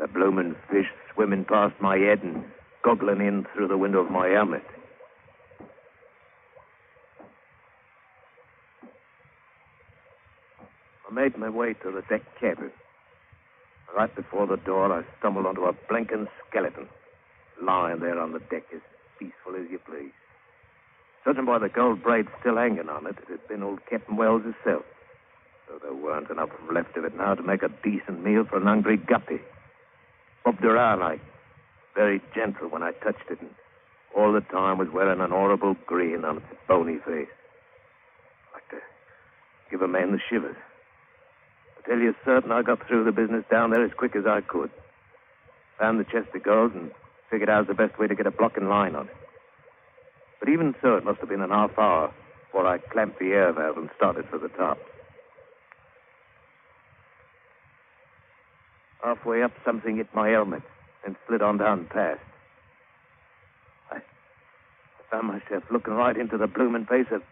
the 0.00 0.08
bloomin' 0.08 0.56
fish 0.68 0.86
swimming 1.14 1.44
past 1.44 1.74
my 1.80 1.96
head 1.96 2.24
and 2.24 2.44
goggling 2.82 3.20
in 3.20 3.46
through 3.54 3.68
the 3.68 3.78
window 3.78 4.00
of 4.00 4.10
my 4.10 4.26
helmet. 4.28 4.64
I 11.03 11.03
made 11.14 11.38
my 11.38 11.48
way 11.48 11.74
to 11.74 11.90
the 11.92 12.02
deck 12.02 12.22
cabin. 12.40 12.72
Right 13.96 14.14
before 14.14 14.46
the 14.46 14.56
door, 14.56 14.92
I 14.92 15.04
stumbled 15.18 15.46
onto 15.46 15.64
a 15.64 15.72
blinking 15.88 16.26
skeleton, 16.48 16.88
lying 17.62 18.00
there 18.00 18.18
on 18.18 18.32
the 18.32 18.40
deck 18.40 18.64
as 18.74 18.80
peaceful 19.18 19.54
as 19.54 19.70
you 19.70 19.78
please. 19.78 20.12
Judging 21.24 21.46
by 21.46 21.58
the 21.58 21.68
gold 21.68 22.02
braid 22.02 22.26
still 22.40 22.56
hanging 22.56 22.88
on 22.88 23.06
it, 23.06 23.16
it 23.22 23.30
had 23.30 23.48
been 23.48 23.62
old 23.62 23.80
Captain 23.88 24.16
Wells 24.16 24.42
himself. 24.42 24.84
Though 25.68 25.78
there 25.80 25.94
weren't 25.94 26.30
enough 26.30 26.50
left 26.70 26.96
of 26.96 27.04
it 27.04 27.16
now 27.16 27.34
to 27.34 27.42
make 27.42 27.62
a 27.62 27.70
decent 27.82 28.22
meal 28.22 28.44
for 28.44 28.56
an 28.56 28.64
hungry 28.64 28.96
guppy. 28.96 29.40
Bobbed 30.44 30.64
around 30.64 31.00
like 31.00 31.20
very 31.94 32.20
gentle 32.34 32.68
when 32.68 32.82
I 32.82 32.90
touched 32.92 33.30
it, 33.30 33.40
and 33.40 33.50
all 34.14 34.32
the 34.32 34.40
time 34.40 34.76
was 34.76 34.88
wearing 34.92 35.20
an 35.20 35.30
horrible 35.30 35.76
grin 35.86 36.24
on 36.24 36.38
its 36.38 36.46
bony 36.68 36.98
face. 36.98 37.28
Like 38.52 38.68
to 38.70 38.80
give 39.70 39.80
a 39.80 39.88
man 39.88 40.12
the 40.12 40.20
shivers. 40.28 40.56
Tell 41.86 41.98
you 41.98 42.14
certain 42.24 42.50
I 42.50 42.62
got 42.62 42.86
through 42.86 43.04
the 43.04 43.12
business 43.12 43.44
down 43.50 43.70
there 43.70 43.84
as 43.84 43.92
quick 43.96 44.16
as 44.16 44.24
I 44.26 44.40
could. 44.40 44.70
Found 45.78 46.00
the 46.00 46.04
chest 46.04 46.34
of 46.34 46.42
gold 46.42 46.72
and 46.74 46.90
figured 47.30 47.50
out 47.50 47.66
the 47.66 47.74
best 47.74 47.98
way 47.98 48.06
to 48.06 48.14
get 48.14 48.26
a 48.26 48.30
blocking 48.30 48.68
line 48.68 48.94
on 48.94 49.06
it. 49.06 49.16
But 50.40 50.48
even 50.48 50.74
so, 50.80 50.96
it 50.96 51.04
must 51.04 51.20
have 51.20 51.28
been 51.28 51.40
an 51.42 51.50
half 51.50 51.78
hour 51.78 52.12
before 52.46 52.66
I 52.66 52.78
clamped 52.78 53.18
the 53.18 53.32
air 53.32 53.52
valve 53.52 53.76
and 53.76 53.90
started 53.96 54.24
for 54.30 54.38
the 54.38 54.48
top. 54.48 54.78
Halfway 59.02 59.42
up, 59.42 59.52
something 59.64 59.96
hit 59.96 60.08
my 60.14 60.28
helmet 60.30 60.62
and 61.04 61.16
slid 61.26 61.42
on 61.42 61.58
down 61.58 61.86
past. 61.86 62.20
I, 63.90 63.96
I 63.96 65.10
found 65.10 65.28
myself 65.28 65.64
looking 65.70 65.94
right 65.94 66.16
into 66.16 66.38
the 66.38 66.46
blooming 66.46 66.86
face 66.86 67.06
of 67.10 67.22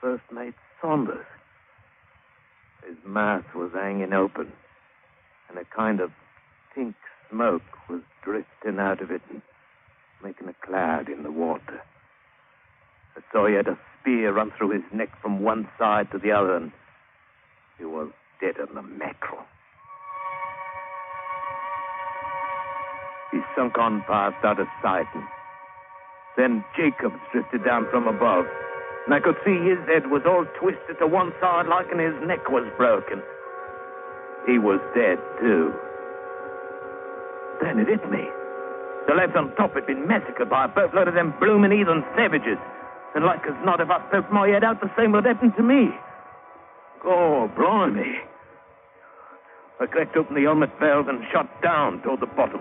First 0.00 0.22
Mate 0.32 0.54
Saunders. 0.80 1.26
His 2.86 2.96
mouth 3.06 3.44
was 3.54 3.70
hanging 3.72 4.12
open, 4.12 4.52
and 5.48 5.58
a 5.58 5.64
kind 5.64 6.00
of 6.00 6.10
pink 6.74 6.94
smoke 7.30 7.62
was 7.88 8.02
drifting 8.22 8.78
out 8.78 9.00
of 9.00 9.10
it 9.10 9.22
and 9.30 9.40
making 10.22 10.48
a 10.48 10.66
cloud 10.66 11.08
in 11.08 11.22
the 11.22 11.30
water. 11.30 11.80
I 13.16 13.20
saw 13.32 13.46
he 13.46 13.54
had 13.54 13.68
a 13.68 13.78
spear 14.00 14.32
run 14.32 14.52
through 14.58 14.70
his 14.70 14.82
neck 14.92 15.08
from 15.22 15.42
one 15.42 15.66
side 15.78 16.10
to 16.12 16.18
the 16.18 16.32
other, 16.32 16.56
and 16.56 16.72
he 17.78 17.84
was 17.86 18.10
dead 18.40 18.56
on 18.60 18.74
the 18.74 18.82
mackerel. 18.82 19.44
He 23.32 23.40
sunk 23.56 23.78
on 23.78 24.04
past 24.06 24.44
out 24.44 24.60
of 24.60 24.66
sight, 24.82 25.06
and 25.14 25.24
then 26.36 26.64
Jacobs 26.76 27.20
drifted 27.32 27.64
down 27.64 27.86
from 27.90 28.06
above, 28.06 28.44
and 29.06 29.14
I 29.14 29.20
could 29.20 29.36
see 29.44 29.56
his 29.60 29.78
head 29.86 30.10
was 30.10 30.22
all 30.26 30.46
twisted 30.58 30.98
to 30.98 31.06
one 31.06 31.32
side 31.40 31.66
like 31.66 31.90
and 31.90 32.00
his 32.00 32.16
neck 32.26 32.48
was 32.48 32.64
broken. 32.76 33.22
He 34.46 34.58
was 34.58 34.80
dead, 34.94 35.18
too. 35.40 35.72
Then 37.60 37.78
it 37.80 37.88
hit 37.88 38.04
me. 38.10 38.24
The 39.06 39.14
lads 39.14 39.32
on 39.36 39.54
top 39.56 39.74
had 39.74 39.86
been 39.86 40.08
massacred 40.08 40.48
by 40.48 40.64
a 40.64 40.68
boatload 40.68 41.08
of 41.08 41.14
them 41.14 41.34
bloomin' 41.38 41.72
heathen 41.72 42.04
savages. 42.16 42.58
And 43.14 43.24
like 43.24 43.44
as 43.46 43.54
not, 43.64 43.80
if 43.80 43.90
I 43.90 44.00
poked 44.10 44.32
my 44.32 44.48
head 44.48 44.64
out, 44.64 44.80
the 44.80 44.90
same 44.96 45.12
would 45.12 45.24
happen 45.24 45.52
to 45.52 45.62
me. 45.62 45.90
Oh, 47.04 47.50
blimey. 47.54 48.20
I 49.80 49.86
cracked 49.86 50.16
open 50.16 50.34
the 50.34 50.42
helmet 50.42 50.70
valve 50.80 51.08
and 51.08 51.20
shot 51.32 51.48
down 51.62 52.00
toward 52.02 52.20
the 52.20 52.26
bottom. 52.26 52.60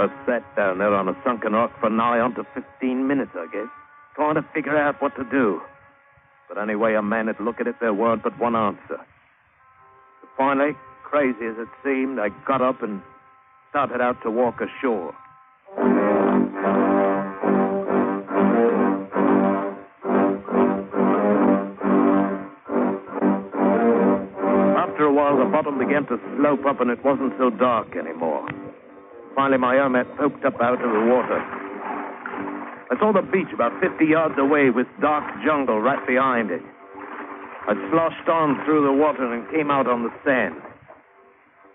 I 0.00 0.08
sat 0.24 0.56
down 0.56 0.78
there 0.78 0.94
on 0.94 1.10
a 1.10 1.16
sunken 1.22 1.52
rock 1.52 1.78
for 1.78 1.90
nigh 1.90 2.20
on 2.20 2.34
to 2.36 2.46
15 2.54 3.06
minutes, 3.06 3.32
I 3.34 3.44
guess, 3.52 3.68
trying 4.14 4.36
to 4.36 4.42
figure 4.54 4.74
out 4.74 4.96
what 5.02 5.14
to 5.16 5.24
do. 5.24 5.60
But 6.48 6.56
any 6.56 6.74
way 6.74 6.94
a 6.94 7.02
man 7.02 7.26
would 7.26 7.38
look 7.38 7.60
at 7.60 7.66
it, 7.66 7.74
there 7.82 7.92
weren't 7.92 8.22
but 8.22 8.38
one 8.40 8.56
answer. 8.56 8.96
But 8.96 10.30
finally, 10.38 10.72
crazy 11.04 11.44
as 11.44 11.56
it 11.58 11.68
seemed, 11.84 12.18
I 12.18 12.30
got 12.48 12.62
up 12.62 12.82
and 12.82 13.02
started 13.68 14.00
out 14.00 14.16
to 14.22 14.30
walk 14.30 14.62
ashore. 14.62 15.14
After 24.78 25.04
a 25.04 25.12
while, 25.12 25.36
the 25.36 25.44
bottom 25.52 25.78
began 25.78 26.06
to 26.06 26.18
slope 26.38 26.64
up 26.64 26.80
and 26.80 26.90
it 26.90 27.04
wasn't 27.04 27.34
so 27.36 27.50
dark 27.50 27.94
anymore. 27.96 28.48
Finally, 29.40 29.56
my 29.56 29.74
helmet 29.74 30.06
poked 30.18 30.44
up 30.44 30.60
out 30.60 30.84
of 30.84 30.92
the 30.92 31.00
water. 31.08 31.40
I 32.92 32.94
saw 33.00 33.10
the 33.10 33.24
beach 33.24 33.48
about 33.54 33.72
50 33.80 34.04
yards 34.04 34.34
away 34.36 34.68
with 34.68 34.86
dark 35.00 35.24
jungle 35.42 35.80
right 35.80 36.06
behind 36.06 36.50
it. 36.50 36.60
I 37.64 37.72
sloshed 37.88 38.28
on 38.28 38.62
through 38.66 38.84
the 38.84 38.92
water 38.92 39.32
and 39.32 39.50
came 39.50 39.70
out 39.70 39.86
on 39.86 40.02
the 40.02 40.12
sand. 40.26 40.60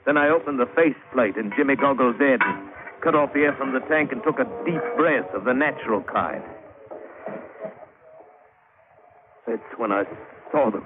Then 0.05 0.15
I 0.15 0.29
opened 0.29 0.59
the 0.59 0.69
faceplate 0.77 1.37
and 1.37 1.51
Jimmy 1.57 1.75
Goggles' 1.75 2.21
head 2.21 2.37
and 2.45 2.69
cut 3.01 3.15
off 3.15 3.33
the 3.33 3.49
air 3.49 3.55
from 3.57 3.73
the 3.73 3.81
tank 3.89 4.11
and 4.11 4.21
took 4.21 4.37
a 4.37 4.45
deep 4.63 4.85
breath 4.95 5.33
of 5.33 5.45
the 5.45 5.53
natural 5.53 6.03
kind. 6.03 6.43
That's 9.47 9.73
when 9.77 9.91
I 9.91 10.03
saw 10.51 10.69
them. 10.69 10.85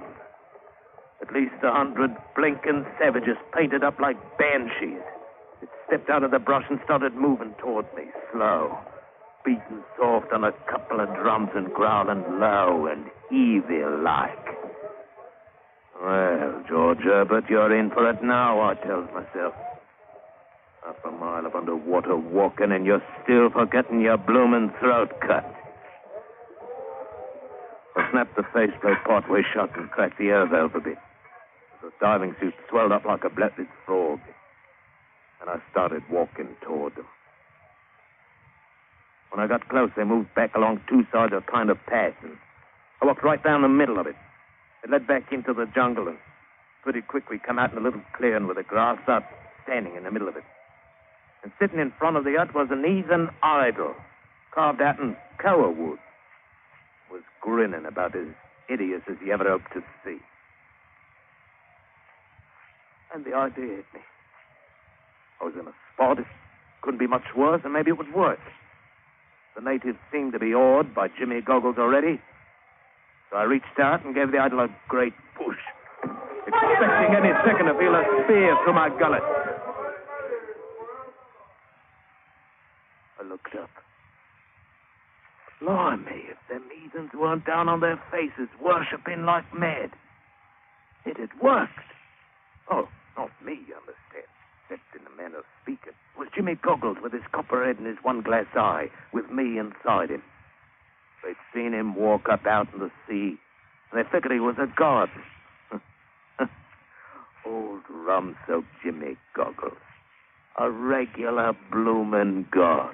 At 1.22 1.34
least 1.36 1.60
a 1.62 1.74
hundred 1.74 2.16
blinking 2.38 2.86
savages 2.98 3.36
painted 3.52 3.84
up 3.84 4.00
like 4.00 4.16
banshees. 4.38 5.04
Stepped 5.90 6.10
out 6.12 6.24
of 6.24 6.30
the 6.30 6.38
brush 6.38 6.66
and 6.70 6.80
started 6.86 7.16
moving 7.16 7.56
toward 7.60 7.86
me, 7.96 8.04
slow, 8.32 8.78
beating 9.44 9.84
soft 9.98 10.32
on 10.32 10.44
a 10.44 10.52
couple 10.70 11.00
of 11.00 11.08
drums 11.16 11.50
and 11.56 11.74
growling 11.74 12.24
low 12.40 12.86
and 12.86 13.06
evil 13.32 14.04
like. 14.04 14.46
Well, 16.00 16.64
George 16.70 17.00
Herbert, 17.00 17.46
you're 17.50 17.76
in 17.76 17.90
for 17.90 18.08
it 18.08 18.22
now, 18.22 18.62
I 18.62 18.76
tells 18.76 19.10
myself. 19.16 19.56
Half 20.86 21.04
a 21.06 21.12
mile 21.12 21.48
of 21.48 21.56
underwater 21.56 22.16
walking, 22.16 22.72
and 22.72 22.86
you're 22.86 23.04
still 23.24 23.50
forgetting 23.50 24.00
your 24.00 24.18
bloomin' 24.18 24.72
throat 24.80 25.10
cut. 25.22 25.56
I 27.98 28.12
snapped 28.12 28.36
the 28.36 28.44
faceplate 28.54 29.04
partway 29.06 29.42
shut 29.54 29.76
and 29.76 29.90
cracked 29.90 30.20
the 30.20 30.30
air 30.30 30.46
valve 30.46 30.76
a 30.76 30.82
bit. 30.82 31.00
The 31.82 31.90
diving 32.00 32.36
suit 32.40 32.54
swelled 32.70 32.92
up 32.92 33.06
like 33.06 33.24
a 33.24 33.30
blessed 33.30 33.68
frog, 33.88 34.20
and 35.42 35.50
I 35.50 35.60
started 35.72 36.04
walking 36.10 36.50
toward 36.62 36.96
them. 36.96 37.06
When 39.32 39.40
I 39.40 39.48
got 39.48 39.70
close, 39.70 39.92
they 39.96 40.04
moved 40.04 40.34
back 40.36 40.56
along 40.56 40.82
two 40.90 41.06
sides 41.12 41.34
of 41.34 41.44
a 41.48 41.52
kind 41.52 41.70
of 41.70 41.78
path, 41.86 42.16
and 42.24 42.36
I 43.02 43.06
walked 43.06 43.24
right 43.24 43.44
down 43.44 43.62
the 43.62 43.70
middle 43.70 44.00
of 44.00 44.08
it. 44.08 44.16
It 44.84 44.90
led 44.90 45.08
back 45.08 45.32
into 45.32 45.54
the 45.54 45.66
jungle, 45.74 46.08
and 46.08 46.18
pretty 46.84 47.02
quick 47.02 47.30
we 47.30 47.38
come 47.38 47.60
out 47.60 47.72
in 47.72 47.78
a 47.78 47.82
little 47.82 48.02
clearing 48.14 48.48
with 48.48 48.58
a 48.58 48.64
grass 48.64 48.98
hut 49.06 49.24
standing 49.64 49.96
in 49.96 50.04
the 50.04 50.12
middle 50.12 50.28
of 50.28 50.36
it. 50.36 50.44
And 51.44 51.52
sitting 51.60 51.80
in 51.80 51.92
front 51.98 52.18
of 52.18 52.26
the 52.26 52.36
hut 52.38 52.54
was 52.54 52.68
an 52.72 52.84
heathen 52.84 53.30
idol, 53.44 53.94
carved 54.52 54.82
out 54.82 55.00
in 55.00 55.16
koa 55.38 55.72
wood. 55.72 56.00
Was 57.12 57.22
grinning 57.42 57.86
about 57.86 58.16
as 58.16 58.28
hideous 58.68 59.02
as 59.10 59.16
he 59.24 59.32
ever 59.32 59.50
hoped 59.50 59.74
to 59.74 59.82
see. 60.06 60.20
And 63.14 63.26
the 63.26 63.34
idea 63.34 63.78
hit 63.78 63.86
me. 63.94 64.02
I 65.42 65.46
was 65.46 65.54
in 65.60 65.68
a 65.68 65.74
spot. 65.94 66.20
It 66.20 66.26
couldn't 66.82 67.00
be 67.00 67.08
much 67.08 67.36
worse, 67.36 67.62
and 67.64 67.74
maybe 67.74 67.92
it 67.92 67.98
would 67.98 68.14
work. 68.14 68.40
The 69.56 69.62
natives 69.62 69.98
seemed 70.12 70.34
to 70.34 70.40
be 70.40 70.54
awed 70.54 70.94
by 70.94 71.08
Jimmy 71.18 71.42
Goggles 71.42 71.78
already. 71.78 72.22
So 73.30 73.38
I 73.38 73.44
reached 73.44 73.80
out 73.80 74.06
and 74.06 74.16
gave 74.16 74.32
the 74.32 74.40
idol 74.40 74.60
a 74.60 74.68
great 74.88 75.14
push, 75.38 75.60
expecting 76.48 77.16
any 77.16 77.32
second 77.46 77.68
to 77.68 77.78
feel 77.78 77.94
a 77.94 78.04
spear 78.24 78.58
through 78.64 78.74
my 78.74 78.90
gullet. 78.98 79.22
I 83.20 83.24
looked 83.24 83.54
up. 83.56 83.70
Blimey, 85.62 86.24
if 86.32 86.38
them 86.50 86.64
heathens 86.74 87.12
weren't 87.14 87.46
down 87.46 87.68
on 87.68 87.82
their 87.82 88.02
faces, 88.12 88.48
worshipping 88.62 89.26
like 89.26 89.44
mad. 89.54 89.92
It 91.06 91.18
had 91.18 91.30
worked. 91.42 91.72
Oh, 92.72 92.88
not 93.18 93.30
me, 93.46 93.60
you 93.68 93.76
understand, 93.76 94.09
except 94.70 94.96
in 94.96 95.04
the 95.04 95.22
manner 95.22 95.40
of 95.40 95.46
speaking. 95.62 95.94
Was 96.18 96.28
Jimmy 96.36 96.56
Goggles 96.56 96.98
with 97.02 97.14
his 97.14 97.24
copper 97.32 97.66
head 97.66 97.78
and 97.78 97.88
his 97.88 97.98
one 98.04 98.22
glass 98.22 98.46
eye, 98.56 98.90
with 99.14 99.30
me 99.32 99.58
inside 99.58 100.10
him. 100.10 100.22
They'd 101.24 101.36
seen 101.54 101.74
him 101.74 101.96
walk 101.96 102.30
up 102.32 102.46
out 102.46 102.68
in 102.74 102.80
the 102.80 102.92
sea, 103.08 103.38
and 103.92 103.94
they 103.94 104.04
figured 104.10 104.32
he 104.32 104.40
was 104.40 104.56
a 104.58 104.68
god. 104.78 105.10
Old 107.46 107.82
rum-soaked 107.90 108.68
Jimmy 108.84 109.18
Goggles. 109.36 109.78
A 110.60 110.70
regular 110.70 111.54
bloomin' 111.72 112.46
god. 112.52 112.94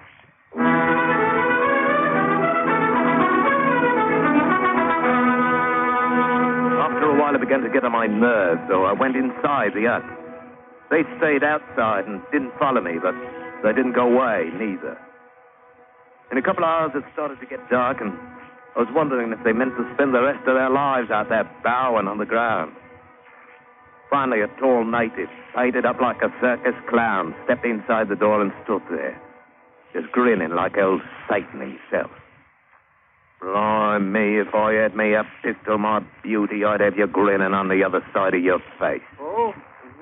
After 6.79 7.05
a 7.05 7.19
while, 7.19 7.35
it 7.35 7.41
began 7.41 7.61
to 7.61 7.69
get 7.69 7.83
on 7.83 7.91
my 7.91 8.07
nerves, 8.07 8.61
so 8.69 8.85
I 8.85 8.93
went 8.93 9.15
inside 9.15 9.73
the 9.73 9.85
hut. 9.87 10.24
They 10.89 11.03
stayed 11.17 11.43
outside 11.43 12.05
and 12.05 12.21
didn't 12.31 12.53
follow 12.59 12.81
me, 12.81 12.99
but 13.01 13.15
they 13.63 13.73
didn't 13.73 13.93
go 13.93 14.05
away, 14.05 14.49
neither. 14.53 14.97
In 16.31 16.37
a 16.37 16.41
couple 16.41 16.63
of 16.63 16.69
hours, 16.69 16.91
it 16.95 17.03
started 17.13 17.39
to 17.39 17.45
get 17.45 17.59
dark, 17.69 18.01
and 18.01 18.13
I 18.75 18.79
was 18.79 18.89
wondering 18.93 19.31
if 19.31 19.43
they 19.43 19.53
meant 19.53 19.75
to 19.77 19.89
spend 19.93 20.13
the 20.13 20.21
rest 20.21 20.45
of 20.47 20.55
their 20.55 20.69
lives 20.69 21.09
out 21.09 21.29
there 21.29 21.49
bowing 21.63 22.07
on 22.07 22.17
the 22.17 22.25
ground. 22.25 22.73
Finally, 24.09 24.41
a 24.41 24.47
tall 24.59 24.85
native, 24.85 25.29
painted 25.55 25.85
up 25.85 25.99
like 25.99 26.21
a 26.21 26.29
circus 26.39 26.75
clown, 26.89 27.33
stepped 27.45 27.65
inside 27.65 28.09
the 28.09 28.15
door 28.15 28.41
and 28.41 28.51
stood 28.63 28.81
there. 28.89 29.19
just 29.93 30.11
grinning 30.11 30.51
like 30.51 30.77
old 30.77 31.01
Satan 31.29 31.61
himself. 31.61 32.11
Blimey, 33.41 34.37
if 34.37 34.53
I 34.53 34.73
had 34.73 34.95
me 34.95 35.13
a 35.13 35.23
pistol, 35.41 35.77
my 35.77 36.01
beauty, 36.21 36.65
I'd 36.65 36.81
have 36.81 36.97
you 36.97 37.07
grinning 37.07 37.53
on 37.53 37.69
the 37.69 37.83
other 37.83 38.01
side 38.13 38.33
of 38.33 38.41
your 38.41 38.59
face. 38.79 39.01
Oh, 39.19 39.53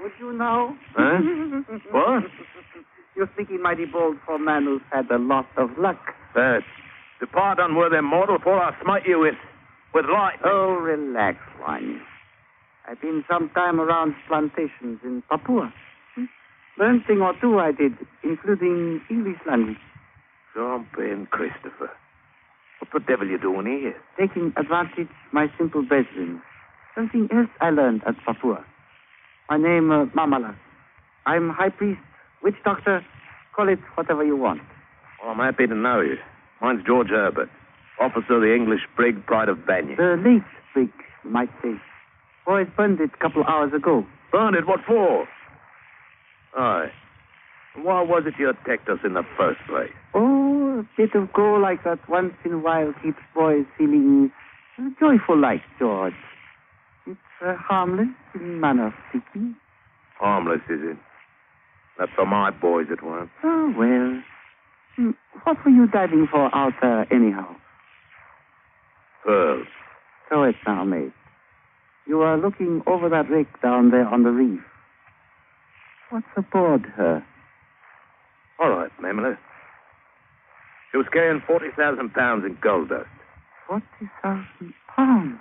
would 0.04 0.12
you 0.20 0.34
know? 0.34 0.76
Huh? 0.96 1.20
what? 1.92 2.24
You're 3.16 3.30
thinking 3.38 3.62
mighty 3.62 3.86
bold 3.86 4.18
for 4.26 4.36
a 4.36 4.40
man 4.40 4.66
who's 4.66 4.82
had 4.92 5.10
a 5.10 5.18
lot 5.18 5.48
of 5.58 5.70
luck. 5.78 6.00
Uh, 6.36 6.60
depart, 7.20 7.60
unworthy 7.62 8.02
mortal, 8.02 8.38
for 8.44 8.60
I'll 8.62 8.76
smite 8.84 9.04
you 9.08 9.20
with, 9.20 9.36
with 9.94 10.06
light. 10.06 10.40
Oh, 10.44 10.74
relax, 10.74 11.38
one. 11.60 12.02
I've 12.88 13.00
been 13.00 13.24
some 13.32 13.50
time 13.56 13.80
around 13.80 14.16
plantations 14.28 15.00
in 15.04 15.24
Papua. 15.30 15.74
Hmm? 16.16 16.26
Learned 16.78 17.04
thing 17.08 17.22
or 17.22 17.34
two 17.40 17.60
I 17.60 17.72
did, 17.72 17.94
including 18.24 19.02
English 19.10 19.40
language. 19.48 19.78
Jumping, 20.54 21.28
Christopher. 21.32 21.90
What 22.80 22.92
the 22.94 23.00
devil 23.00 23.28
you 23.28 23.38
doing 23.40 23.66
here? 23.68 23.96
Taking 24.20 24.54
advantage 24.58 25.08
my 25.32 25.48
simple 25.58 25.84
bedroom. 25.84 26.42
Something 26.94 27.30
else 27.32 27.50
I 27.62 27.70
learned 27.70 28.02
at 28.06 28.16
Papua. 28.26 28.66
My 29.50 29.58
name, 29.58 29.92
uh, 29.92 30.06
Mamala. 30.08 30.56
I'm 31.26 31.50
high 31.50 31.70
priest, 31.70 32.00
witch 32.42 32.56
doctor, 32.64 33.06
call 33.56 33.70
it 33.70 33.80
whatever 33.96 34.24
you 34.24 34.36
want. 34.36 34.62
Well, 35.22 35.32
I'm 35.32 35.40
happy 35.40 35.68
to 35.68 35.76
know 35.76 36.02
you. 36.02 36.18
Mine's 36.62 36.84
George 36.86 37.10
Herbert, 37.10 37.50
officer 38.00 38.36
of 38.36 38.42
the 38.42 38.54
English 38.56 38.82
brig 38.96 39.26
Pride 39.26 39.50
of 39.50 39.66
Banyan. 39.66 39.96
The 39.98 40.16
late 40.24 40.44
brig, 40.74 40.90
you 41.24 41.30
might 41.30 41.50
say. 41.62 41.74
Boys 42.46 42.68
burned 42.76 43.00
it 43.00 43.12
a 43.14 43.18
couple 43.18 43.42
of 43.42 43.48
hours 43.48 43.74
ago. 43.74 44.06
Burned 44.32 44.56
it? 44.56 44.68
What 44.68 44.82
for? 44.86 45.28
Aye. 46.58 46.92
Why 47.76 48.02
was 48.02 48.24
it 48.26 48.36
you 48.38 48.50
attacked 48.50 48.90
us 48.90 49.00
in 49.04 49.14
the 49.14 49.24
first 49.38 49.60
place? 49.68 49.92
Oh, 50.14 50.80
a 50.80 50.88
bit 50.98 51.16
of 51.16 51.32
go 51.34 51.54
like 51.56 51.84
that 51.86 52.08
once 52.10 52.34
in 52.46 52.54
a 52.54 52.60
while 52.60 52.94
keeps 53.02 53.20
boys 53.34 53.66
feeling 53.78 54.32
joyful 55.00 55.38
like, 55.40 55.62
George. 55.80 56.14
It's 57.06 57.20
uh, 57.46 57.56
harmless 57.58 58.08
in 58.36 58.60
manner 58.60 58.88
of 58.88 58.94
speaking. 59.10 59.56
Harmless, 60.20 60.62
is 60.70 60.80
it? 60.84 60.98
Not 62.00 62.10
for 62.16 62.26
my 62.26 62.50
boys, 62.52 62.88
it 62.90 63.04
weren't. 63.04 63.30
Oh, 63.44 63.74
well. 63.78 64.24
Hmm, 64.96 65.12
What 65.44 65.58
were 65.66 65.72
you 65.72 65.88
diving 65.88 66.28
for 66.32 66.54
out 66.56 66.74
there, 66.82 67.12
anyhow? 67.14 67.56
Pearls. 69.26 69.68
So 70.30 70.44
it's 70.44 70.58
now, 70.66 70.84
mate. 70.84 71.12
You 72.08 72.22
are 72.22 72.38
looking 72.38 72.82
over 72.88 73.10
that 73.10 73.30
wreck 73.30 73.62
down 73.62 73.92
there 73.92 74.08
on 74.08 74.24
the 74.24 74.30
reef. 74.32 74.62
What's 76.10 76.26
aboard 76.36 76.84
her? 76.96 77.26
All 78.60 78.70
right, 78.70 78.92
Mamela. 79.02 79.38
She 80.92 80.98
was 80.98 81.08
carrying 81.12 81.42
40,000 81.48 82.14
pounds 82.14 82.46
in 82.46 82.58
gold 82.62 82.90
dust. 82.90 83.08
Forty 83.68 83.86
thousand 84.22 84.74
pounds. 84.96 85.40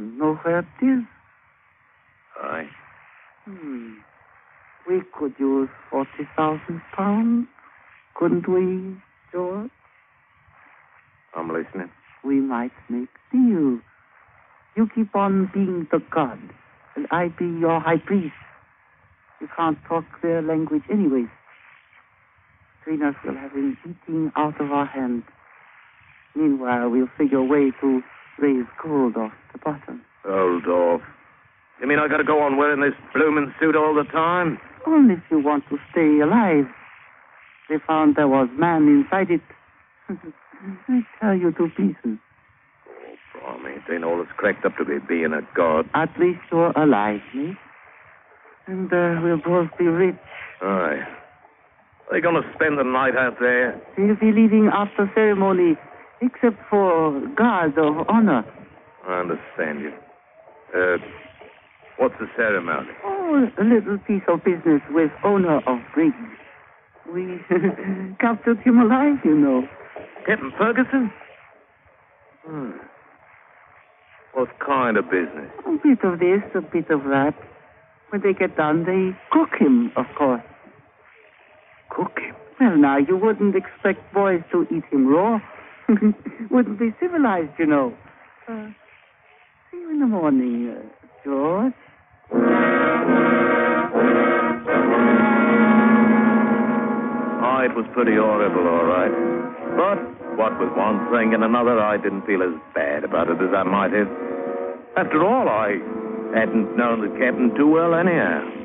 Know 0.00 0.34
where 0.42 0.60
it 0.60 0.66
is? 0.82 1.04
Aye. 2.42 2.68
Hmm. 3.44 3.92
We 4.88 5.02
could 5.12 5.34
use 5.38 5.68
forty 5.90 6.26
thousand 6.36 6.80
pounds, 6.96 7.48
couldn't 8.14 8.48
we, 8.48 8.96
George? 9.30 9.70
I'm 11.36 11.48
listening. 11.48 11.90
We 12.24 12.36
might 12.36 12.72
make 12.88 13.08
deal. 13.30 13.80
You 14.76 14.88
keep 14.94 15.14
on 15.14 15.50
being 15.52 15.86
the 15.92 16.00
god, 16.12 16.38
and 16.96 17.06
I 17.10 17.28
be 17.28 17.44
your 17.44 17.78
high 17.78 17.98
priest. 17.98 18.32
You 19.40 19.48
can't 19.54 19.78
talk 19.86 20.04
their 20.22 20.40
language 20.40 20.82
anyways. 20.90 21.28
Between 22.78 23.06
us, 23.06 23.14
we'll 23.22 23.34
have 23.34 23.52
him 23.52 23.76
eating 23.84 24.32
out 24.36 24.58
of 24.60 24.70
our 24.72 24.86
hand. 24.86 25.24
Meanwhile, 26.34 26.88
we'll 26.88 27.08
figure 27.18 27.38
a 27.38 27.44
way 27.44 27.70
to 27.82 28.02
raise 28.40 28.66
gold 28.82 29.16
off 29.16 29.32
the 29.52 29.58
bottom. 29.58 30.02
Hold 30.24 30.66
off. 30.66 31.02
You 31.80 31.86
mean 31.86 31.98
I 31.98 32.08
gotta 32.08 32.24
go 32.24 32.40
on 32.42 32.56
wearing 32.56 32.80
this 32.80 32.94
bloomin' 33.14 33.54
suit 33.58 33.76
all 33.76 33.94
the 33.94 34.04
time? 34.04 34.58
Only 34.86 35.14
if 35.14 35.22
you 35.30 35.38
want 35.40 35.64
to 35.70 35.78
stay 35.92 36.20
alive. 36.20 36.66
They 37.68 37.76
found 37.86 38.16
there 38.16 38.28
was 38.28 38.48
man 38.58 38.88
inside 38.88 39.30
it. 39.30 39.40
I 40.88 41.00
tear 41.20 41.34
you 41.34 41.52
to 41.52 41.68
pieces. 41.68 42.18
Blimey, 43.32 43.76
it 43.76 43.92
ain't 43.92 44.04
all 44.04 44.20
it's 44.20 44.30
cracked 44.36 44.64
up 44.64 44.76
to 44.76 44.84
be 44.84 44.98
being 45.08 45.32
a 45.32 45.40
god. 45.56 45.88
At 45.94 46.10
least 46.18 46.40
you're 46.50 46.72
alive, 46.72 47.20
mate. 47.34 47.56
And 48.66 48.92
uh, 48.92 49.20
we'll 49.22 49.38
both 49.38 49.70
be 49.78 49.86
rich. 49.86 50.16
Aye. 50.60 51.06
Are 52.10 52.12
they 52.12 52.20
gonna 52.20 52.42
spend 52.54 52.78
the 52.78 52.84
night 52.84 53.16
out 53.16 53.38
there? 53.40 53.80
We'll 53.96 54.16
be 54.16 54.32
leaving 54.32 54.68
after 54.72 55.10
ceremony, 55.14 55.76
except 56.20 56.56
for 56.68 57.20
guard 57.36 57.78
of 57.78 58.06
honor. 58.08 58.44
I 59.06 59.20
understand 59.20 59.80
you. 59.80 59.92
Uh, 60.74 60.98
what's 61.98 62.14
the 62.20 62.26
ceremony? 62.36 62.90
Oh, 63.04 63.48
a 63.58 63.64
little 63.64 63.98
piece 63.98 64.22
of 64.28 64.44
business 64.44 64.82
with 64.90 65.10
owner 65.24 65.58
of 65.66 65.78
brig. 65.94 66.12
We 67.12 67.40
captured 68.20 68.58
him 68.60 68.78
alive, 68.78 69.18
you 69.24 69.34
know. 69.34 69.62
Captain 70.26 70.52
Ferguson? 70.56 71.12
Hmm. 72.46 72.70
What 74.34 74.48
kind 74.64 74.96
of 74.96 75.06
business? 75.06 75.50
A 75.66 75.76
bit 75.82 76.04
of 76.04 76.20
this, 76.20 76.42
a 76.54 76.60
bit 76.60 76.90
of 76.90 77.02
that. 77.04 77.34
When 78.10 78.22
they 78.22 78.32
get 78.32 78.56
done, 78.56 78.84
they 78.84 79.16
cook 79.30 79.50
him, 79.58 79.92
of 79.96 80.06
course. 80.16 80.42
Cook 81.90 82.18
him? 82.18 82.34
Well, 82.60 82.76
now, 82.76 82.98
you 82.98 83.16
wouldn't 83.16 83.56
expect 83.56 84.12
boys 84.12 84.42
to 84.52 84.66
eat 84.70 84.84
him 84.92 85.08
raw. 85.08 85.40
wouldn't 86.50 86.78
be 86.78 86.94
civilized, 87.00 87.52
you 87.58 87.66
know. 87.66 87.92
Uh, 88.48 88.68
see 89.70 89.78
you 89.78 89.90
in 89.90 90.00
the 90.00 90.06
morning, 90.06 90.70
uh, 90.70 90.82
George. 91.24 91.72
Oh, 97.42 97.58
it 97.64 97.74
was 97.74 97.86
pretty 97.92 98.14
horrible, 98.14 98.68
all 98.68 98.84
right. 98.84 99.10
But 99.76 99.98
what 100.36 100.58
with 100.60 100.72
one 100.76 101.10
thing 101.10 101.34
and 101.34 101.42
another, 101.42 101.80
I 101.80 101.96
didn't 101.96 102.22
feel 102.26 102.42
as 102.42 102.54
bad 102.74 103.04
about 103.04 103.28
it 103.28 103.40
as 103.42 103.52
I 103.54 103.62
might 103.64 103.92
have. 103.92 104.08
After 104.96 105.24
all, 105.24 105.48
I 105.48 105.78
hadn't 106.34 106.76
known 106.76 107.00
the 107.00 107.18
captain 107.18 107.54
too 107.56 107.66
well 107.66 107.94
anyhow. 107.94 108.59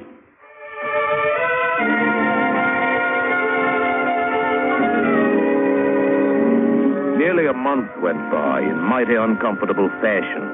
Nearly 7.26 7.50
a 7.50 7.58
month 7.58 7.90
went 8.06 8.22
by 8.30 8.62
in 8.62 8.78
mighty 8.86 9.18
uncomfortable 9.18 9.90
fashion. 9.98 10.46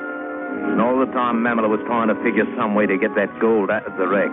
And 0.71 0.79
all 0.79 0.95
the 0.95 1.11
time, 1.11 1.43
Mamela 1.43 1.67
was 1.67 1.83
trying 1.83 2.07
to 2.07 2.15
figure 2.23 2.47
some 2.55 2.79
way 2.79 2.87
to 2.87 2.95
get 2.95 3.11
that 3.19 3.27
gold 3.43 3.67
out 3.67 3.83
of 3.83 3.99
the 3.99 4.07
wreck. 4.07 4.31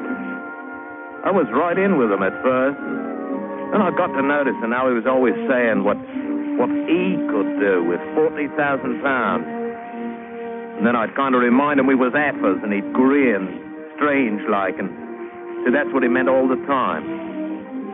I 1.26 1.34
was 1.34 1.50
right 1.50 1.74
in 1.74 1.98
with 1.98 2.14
him 2.14 2.22
at 2.22 2.30
first. 2.46 2.78
Then 3.74 3.82
I 3.82 3.90
got 3.90 4.14
to 4.14 4.22
noticing 4.22 4.70
how 4.70 4.86
he 4.86 4.94
was 4.94 5.02
always 5.02 5.34
saying 5.50 5.82
what 5.82 5.98
what 6.62 6.70
he 6.86 7.18
could 7.26 7.58
do 7.58 7.82
with 7.82 7.98
40,000 8.14 8.54
pounds. 9.02 9.42
And 10.78 10.86
then 10.86 10.94
I'd 10.94 11.10
kind 11.18 11.34
of 11.34 11.42
remind 11.42 11.82
him 11.82 11.90
we 11.90 11.98
was 11.98 12.14
apples, 12.14 12.62
and 12.62 12.70
he'd 12.70 12.86
grin, 12.94 13.50
strange 13.98 14.46
like, 14.46 14.78
and 14.78 14.86
so 15.66 15.74
that's 15.74 15.90
what 15.90 16.06
he 16.06 16.08
meant 16.08 16.30
all 16.30 16.46
the 16.46 16.62
time. 16.70 17.02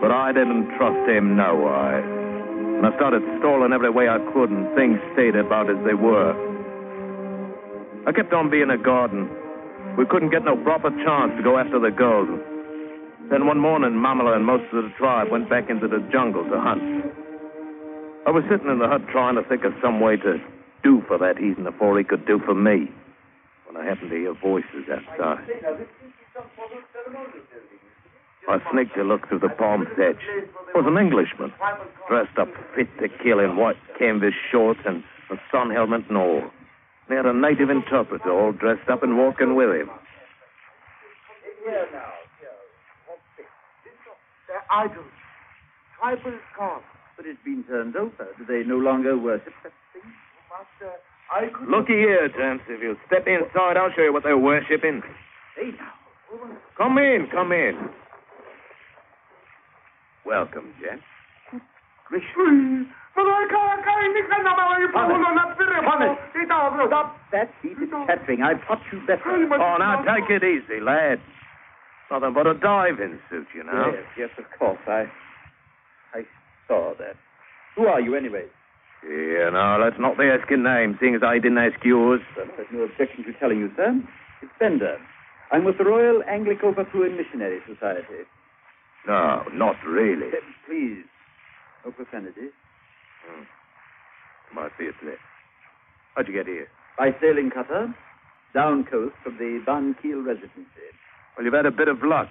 But 0.05 0.13
I 0.13 0.37
didn't 0.37 0.69
trust 0.77 1.01
him 1.09 1.33
no 1.33 1.65
way. 1.65 2.24
And 2.79 2.87
I 2.87 2.95
started 2.97 3.23
stalling 3.39 3.73
every 3.73 3.91
way 3.91 4.09
I 4.09 4.19
could, 4.33 4.51
and 4.51 4.75
things 4.75 4.99
stayed 5.15 5.37
about 5.37 5.71
as 5.71 5.79
they 5.87 5.95
were. 5.95 6.35
I 8.07 8.13
kept 8.13 8.33
on 8.33 8.51
being 8.51 8.71
a 8.71 8.79
garden. 8.79 9.29
We 9.97 10.05
couldn't 10.05 10.31
get 10.31 10.45
no 10.45 10.57
proper 10.63 10.91
chance 10.91 11.33
to 11.37 11.43
go 11.43 11.57
after 11.59 11.79
the 11.79 11.91
girls. 11.91 12.29
Then 13.31 13.47
one 13.47 13.59
morning, 13.59 13.93
Mamala 13.93 14.37
and 14.37 14.45
most 14.45 14.65
of 14.73 14.85
the 14.85 14.91
tribe 14.99 15.31
went 15.31 15.49
back 15.49 15.71
into 15.71 15.89
the 15.89 16.01
jungle 16.13 16.45
to 16.45 16.61
hunt. 16.61 16.83
I 18.27 18.31
was 18.31 18.45
sitting 18.51 18.69
in 18.69 18.79
the 18.79 18.89
hut 18.89 19.03
trying 19.11 19.37
to 19.37 19.43
think 19.49 19.65
of 19.65 19.73
some 19.83 20.01
way 20.01 20.17
to 20.17 20.39
do 20.83 21.03
for 21.09 21.17
that 21.19 21.39
heathen 21.39 21.65
before 21.65 21.97
he 21.97 22.05
could 22.05 22.27
do 22.27 22.39
for 22.45 22.55
me, 22.55 22.91
when 23.67 23.77
I 23.77 23.85
happened 23.89 24.11
to 24.11 24.17
hear 24.17 24.35
voices 24.35 24.85
outside. 24.93 25.45
I 28.49 28.59
sneaked 28.73 28.97
a 28.97 29.05
look 29.05 29.29
through 29.29 29.41
the 29.41 29.49
palm 29.49 29.87
hedge. 29.97 30.21
It 30.37 30.75
was 30.75 30.85
an 30.87 30.99
Englishman, 30.99 31.53
dressed 32.09 32.39
up 32.39 32.49
fit 32.77 32.89
to 33.01 33.09
kill 33.23 33.41
in 33.41 33.57
white 33.57 33.77
canvas 33.99 34.35
shorts 34.51 34.81
and 34.85 35.03
a 35.31 35.37
sun 35.51 35.71
helmet 35.71 36.09
and 36.09 36.19
all. 36.19 36.43
He 37.09 37.15
had 37.15 37.27
a 37.27 37.33
native 37.33 37.71
interpreter 37.71 38.31
all 38.31 38.53
dressed 38.53 38.89
up 38.91 39.03
and 39.03 39.17
walking 39.17 39.55
with 39.55 39.71
him. 39.71 39.91
They're 44.47 44.65
idols. 44.71 45.07
Tribal 45.99 46.39
gods. 46.57 46.85
But 47.17 47.27
it's 47.27 47.39
been 47.45 47.65
turned 47.65 47.97
over. 47.97 48.29
Do 48.39 48.45
they 48.45 48.63
no 48.69 48.77
longer 48.77 49.17
worship 49.17 49.53
such 49.63 49.73
things? 49.93 50.05
Master, 50.51 50.93
I 51.33 51.47
could... 51.47 51.69
Looky 51.69 51.95
here, 51.95 52.29
gents. 52.29 52.65
If 52.69 52.83
you 52.83 52.97
step 53.07 53.27
inside, 53.27 53.77
I'll 53.77 53.93
show 53.97 54.03
you 54.03 54.13
what 54.13 54.25
they're 54.25 54.37
worshipping. 54.37 55.03
Hey, 55.57 55.71
now. 55.79 55.93
Come 56.77 56.99
in, 56.99 57.29
come 57.31 57.53
in. 57.53 57.91
Welcome, 60.27 60.73
Jack. 60.81 61.01
Gracious. 62.09 62.89
Stop 66.87 67.17
that 67.33 67.51
heated 67.63 67.91
chattering. 68.07 68.43
I've 68.43 68.61
taught 68.67 68.81
you 68.93 69.01
better. 69.07 69.23
Oh, 69.27 69.77
now 69.79 70.03
take 70.03 70.31
it 70.31 70.45
easy, 70.45 70.81
lad. 70.81 71.21
Nothing 72.11 72.35
but 72.35 72.47
a 72.47 72.55
diving 72.55 73.19
suit, 73.31 73.47
you 73.55 73.65
know. 73.65 73.93
Yes, 73.93 74.05
yes, 74.19 74.31
of 74.39 74.45
course. 74.59 74.79
I, 74.87 75.07
I 76.13 76.23
saw 76.69 76.93
that. 76.99 77.17
Who 77.77 77.87
are 77.87 78.01
you, 78.01 78.15
anyway? 78.15 78.45
Yeah, 79.03 79.51
no, 79.51 79.79
that's 79.83 80.01
not 80.01 80.17
the 80.17 80.31
asking 80.33 80.63
name, 80.63 80.97
seeing 81.01 81.15
as 81.15 81.23
I 81.23 81.39
didn't 81.39 81.59
ask 81.59 81.83
yours. 81.85 82.21
Well, 82.37 82.47
there's 82.57 82.69
no 82.73 82.83
objection 82.83 83.25
to 83.25 83.33
telling 83.39 83.59
you, 83.59 83.71
sir. 83.77 84.01
It's 84.43 84.53
Bender. 84.61 84.99
I'm 85.51 85.65
with 85.65 85.79
the 85.79 85.85
Royal 85.85 86.23
Anglico-Baphuan 86.29 87.17
Missionary 87.17 87.61
Society. 87.67 88.25
No, 89.07 89.43
not 89.53 89.77
really. 89.87 90.31
Please, 90.67 91.05
no 91.85 91.93
profanity. 91.93 92.49
Hmm. 93.27 93.45
Might 94.55 94.77
be 94.79 94.87
a 94.87 94.93
slip. 95.01 95.19
How'd 96.15 96.29
you 96.29 96.35
get 96.35 96.47
here? 96.47 96.69
By 96.99 97.11
sailing 97.21 97.51
cutter, 97.51 97.95
down 98.55 98.85
coast 98.85 99.15
from 99.23 99.37
the 99.39 99.61
Van 99.67 99.97
Kiel 100.01 100.23
residency. 100.23 100.89
Well, 101.37 101.45
you've 101.45 101.55
had 101.55 101.67
a 101.67 101.71
bit 101.73 101.89
of 101.89 101.99
luck. 102.03 102.29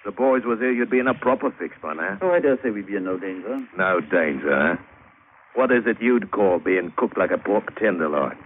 If 0.00 0.14
the 0.14 0.16
boys 0.16 0.42
was 0.44 0.60
here, 0.60 0.72
you'd 0.72 0.90
be 0.90 1.00
in 1.00 1.08
a 1.08 1.14
proper 1.14 1.50
fix 1.58 1.74
by 1.82 1.94
now. 1.94 2.18
Oh, 2.22 2.30
I 2.30 2.40
dare 2.40 2.58
say 2.62 2.70
we'd 2.70 2.86
be 2.86 2.94
in 2.96 3.04
no 3.04 3.18
danger. 3.18 3.66
No 3.76 4.00
danger, 4.00 4.54
huh? 4.54 4.76
What 5.54 5.72
is 5.72 5.84
it 5.86 5.98
you'd 6.00 6.30
call 6.30 6.58
being 6.58 6.92
cooked 6.96 7.18
like 7.18 7.30
a 7.30 7.38
pork 7.38 7.78
tenderloin? 7.78 8.36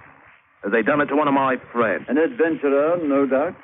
Have 0.62 0.72
they 0.72 0.82
done 0.82 1.00
it 1.00 1.06
to 1.06 1.16
one 1.16 1.28
of 1.28 1.34
my 1.34 1.56
friends? 1.72 2.04
An 2.08 2.18
adventurer, 2.18 2.96
no 3.02 3.26
doubt. 3.26 3.54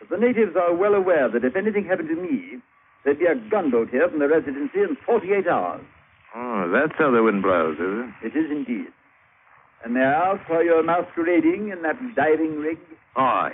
But 0.00 0.10
the 0.10 0.16
natives 0.16 0.54
are 0.56 0.74
well 0.74 0.94
aware 0.94 1.28
that 1.28 1.44
if 1.44 1.56
anything 1.56 1.84
happened 1.84 2.08
to 2.08 2.14
me, 2.16 2.60
there'd 3.04 3.18
be 3.18 3.26
a 3.26 3.34
gunboat 3.50 3.90
here 3.90 4.08
from 4.08 4.18
the 4.18 4.28
residency 4.28 4.80
in 4.80 4.96
48 5.04 5.46
hours. 5.46 5.84
Oh, 6.34 6.70
that's 6.72 6.96
how 6.98 7.10
the 7.10 7.22
wind 7.22 7.42
blows, 7.42 7.76
is 7.76 8.10
it? 8.22 8.26
It 8.26 8.38
is 8.38 8.50
indeed. 8.50 8.88
And 9.84 9.94
may 9.94 10.00
I 10.00 10.34
ask 10.34 10.48
why 10.48 10.62
you're 10.62 10.82
masquerading 10.82 11.70
in 11.70 11.82
that 11.82 11.96
diving 12.14 12.58
rig? 12.58 12.78
Aye. 13.16 13.52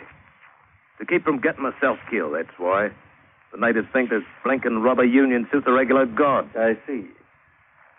To 0.98 1.07
keep 1.07 1.24
from 1.24 1.40
getting 1.40 1.62
myself 1.62 1.98
killed, 2.11 2.35
that's 2.35 2.57
why. 2.59 2.90
The 3.52 3.59
natives 3.59 3.88
think 3.92 4.11
this 4.11 4.22
blinking 4.42 4.83
rubber 4.83 5.04
union 5.04 5.46
suits 5.52 5.66
a 5.68 5.72
regular 5.72 6.07
god. 6.07 6.48
I 6.57 6.74
see. 6.87 7.07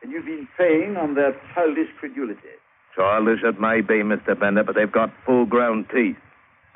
And 0.02 0.12
you've 0.12 0.26
been 0.26 0.48
preying 0.56 0.98
on 0.98 1.16
their 1.16 1.40
childish 1.54 1.90
credulity. 2.00 2.60
Childish 2.96 3.40
it 3.44 3.60
may 3.60 3.82
be, 3.82 3.96
Mr. 3.96 4.38
Bender, 4.40 4.64
but 4.64 4.76
they've 4.76 4.92
got 4.92 5.12
full-grown 5.26 5.86
teeth. 5.94 6.18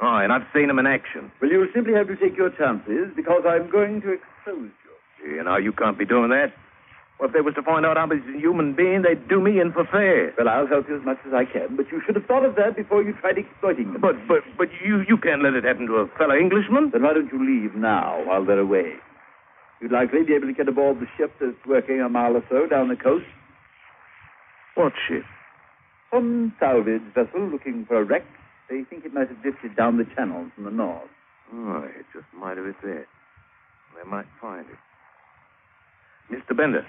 Aye, 0.02 0.24
and 0.24 0.32
I've 0.32 0.48
seen 0.54 0.68
them 0.68 0.80
in 0.80 0.88
action. 0.88 1.32
Well, 1.42 1.52
you'll 1.52 1.68
simply 1.74 1.94
have 1.94 2.08
to 2.08 2.16
take 2.16 2.38
your 2.38 2.50
chances 2.52 3.12
because 3.16 3.44
I'm 3.48 3.70
going 3.70 4.02
to 4.02 4.14
expose 4.16 4.72
you. 4.72 5.36
You 5.36 5.44
now 5.44 5.58
you 5.58 5.74
can't 5.74 5.98
be 5.98 6.06
doing 6.06 6.30
that. 6.30 6.54
Well, 7.20 7.28
if 7.28 7.34
they 7.36 7.42
was 7.42 7.54
to 7.56 7.64
find 7.64 7.86
out 7.86 7.98
I 7.98 8.06
was 8.06 8.24
a 8.34 8.40
human 8.40 8.74
being, 8.74 9.02
they'd 9.04 9.28
do 9.28 9.42
me 9.42 9.60
in 9.60 9.74
for 9.74 9.84
fair. 9.84 10.32
Well, 10.38 10.48
I'll 10.48 10.68
help 10.68 10.88
you 10.88 10.96
as 10.96 11.04
much 11.04 11.20
as 11.28 11.34
I 11.34 11.44
can, 11.44 11.76
but 11.76 11.92
you 11.92 12.02
should 12.06 12.16
have 12.16 12.24
thought 12.26 12.46
of 12.46 12.56
that 12.56 12.78
before 12.78 13.04
you 13.04 13.12
tried 13.20 13.38
exploiting 13.38 13.92
them. 13.92 14.00
But, 14.00 14.16
but, 14.26 14.40
but 14.58 14.70
you, 14.80 15.04
you 15.04 15.18
can't 15.18 15.44
let 15.44 15.54
it 15.54 15.66
happen 15.66 15.88
to 15.88 15.96
a 15.96 16.08
fellow 16.18 16.36
Englishman. 16.36 16.92
Then 16.94 17.04
why 17.04 17.12
don't 17.12 17.28
you 17.28 17.44
leave 17.44 17.76
now 17.76 18.24
while 18.26 18.46
they're 18.46 18.64
away? 18.64 18.94
You'd 19.82 19.92
likely 19.92 20.24
be 20.24 20.34
able 20.34 20.48
to 20.48 20.54
get 20.54 20.70
aboard 20.70 21.02
the 21.02 21.08
ship 21.18 21.36
that's 21.42 21.60
working 21.68 22.00
a 22.00 22.08
mile 22.08 22.38
or 22.38 22.44
so 22.50 22.68
down 22.68 22.88
the 22.88 22.96
coast. 22.96 23.28
What 24.76 24.94
ship? 25.08 25.24
Some 26.12 26.54
salvage 26.58 27.04
vessel 27.14 27.50
looking 27.52 27.86
for 27.86 28.00
a 28.00 28.04
wreck. 28.06 28.24
They 28.70 28.84
think 28.84 29.04
it 29.04 29.14
might 29.14 29.30
have 29.30 29.42
drifted 29.42 29.76
down 29.76 29.98
the 29.98 30.06
channel 30.16 30.50
from 30.54 30.66
the 30.66 30.72
north. 30.72 31.10
Oh, 31.52 31.88
it 31.98 32.06
just 32.14 32.28
might 32.36 32.58
have 32.58 32.68
it 32.68 32.76
there. 32.84 33.08
They 33.98 34.10
might 34.10 34.28
find 34.40 34.66
it. 34.70 34.78
Mr. 36.32 36.56
Bender, 36.56 36.86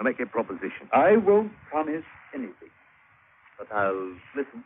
I 0.00 0.02
make 0.02 0.18
a 0.18 0.26
proposition. 0.26 0.90
I 0.92 1.16
won't 1.16 1.52
promise 1.70 2.04
anything, 2.34 2.70
but 3.58 3.70
I'll 3.72 4.14
listen. 4.36 4.64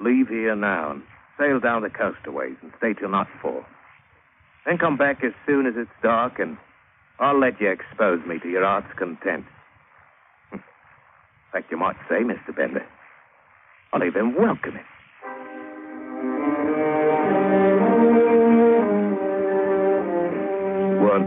Leave 0.00 0.26
here 0.28 0.56
now 0.56 0.90
and 0.90 1.02
sail 1.38 1.60
down 1.60 1.82
the 1.82 1.90
coast 1.90 2.18
a 2.26 2.32
ways 2.32 2.56
and 2.60 2.72
stay 2.78 2.94
till 2.94 3.08
nightfall. 3.08 3.64
Then 4.66 4.76
come 4.76 4.96
back 4.96 5.22
as 5.22 5.32
soon 5.46 5.66
as 5.66 5.74
it's 5.76 5.90
dark, 6.02 6.40
and 6.40 6.58
I'll 7.20 7.38
let 7.38 7.60
you 7.60 7.70
expose 7.70 8.26
me 8.26 8.40
to 8.40 8.48
your 8.48 8.64
heart's 8.64 8.92
content. 8.98 9.44
In 10.52 10.60
fact, 11.52 11.70
you 11.70 11.76
might 11.76 11.96
say, 12.08 12.16
Mr. 12.24 12.54
Bender, 12.54 12.84
I'll 13.92 14.02
even 14.02 14.34
welcome 14.34 14.74
it. 14.74 14.84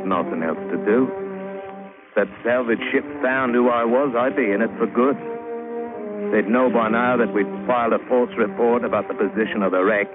Nothing 0.07 0.43
else 0.43 0.59
to 0.71 0.77
do. 0.85 1.07
If 2.09 2.15
that 2.15 2.29
salvage 2.43 2.81
ship 2.91 3.05
found 3.21 3.53
who 3.53 3.69
I 3.69 3.83
was, 3.83 4.15
I'd 4.17 4.35
be 4.35 4.51
in 4.51 4.61
it 4.61 4.71
for 4.77 4.87
good. 4.87 5.15
They'd 6.33 6.49
know 6.49 6.69
by 6.69 6.89
now 6.89 7.15
that 7.17 7.33
we'd 7.33 7.47
filed 7.67 7.93
a 7.93 7.99
false 8.09 8.31
report 8.37 8.83
about 8.83 9.07
the 9.07 9.13
position 9.13 9.61
of 9.61 9.71
the 9.71 9.83
wreck, 9.83 10.07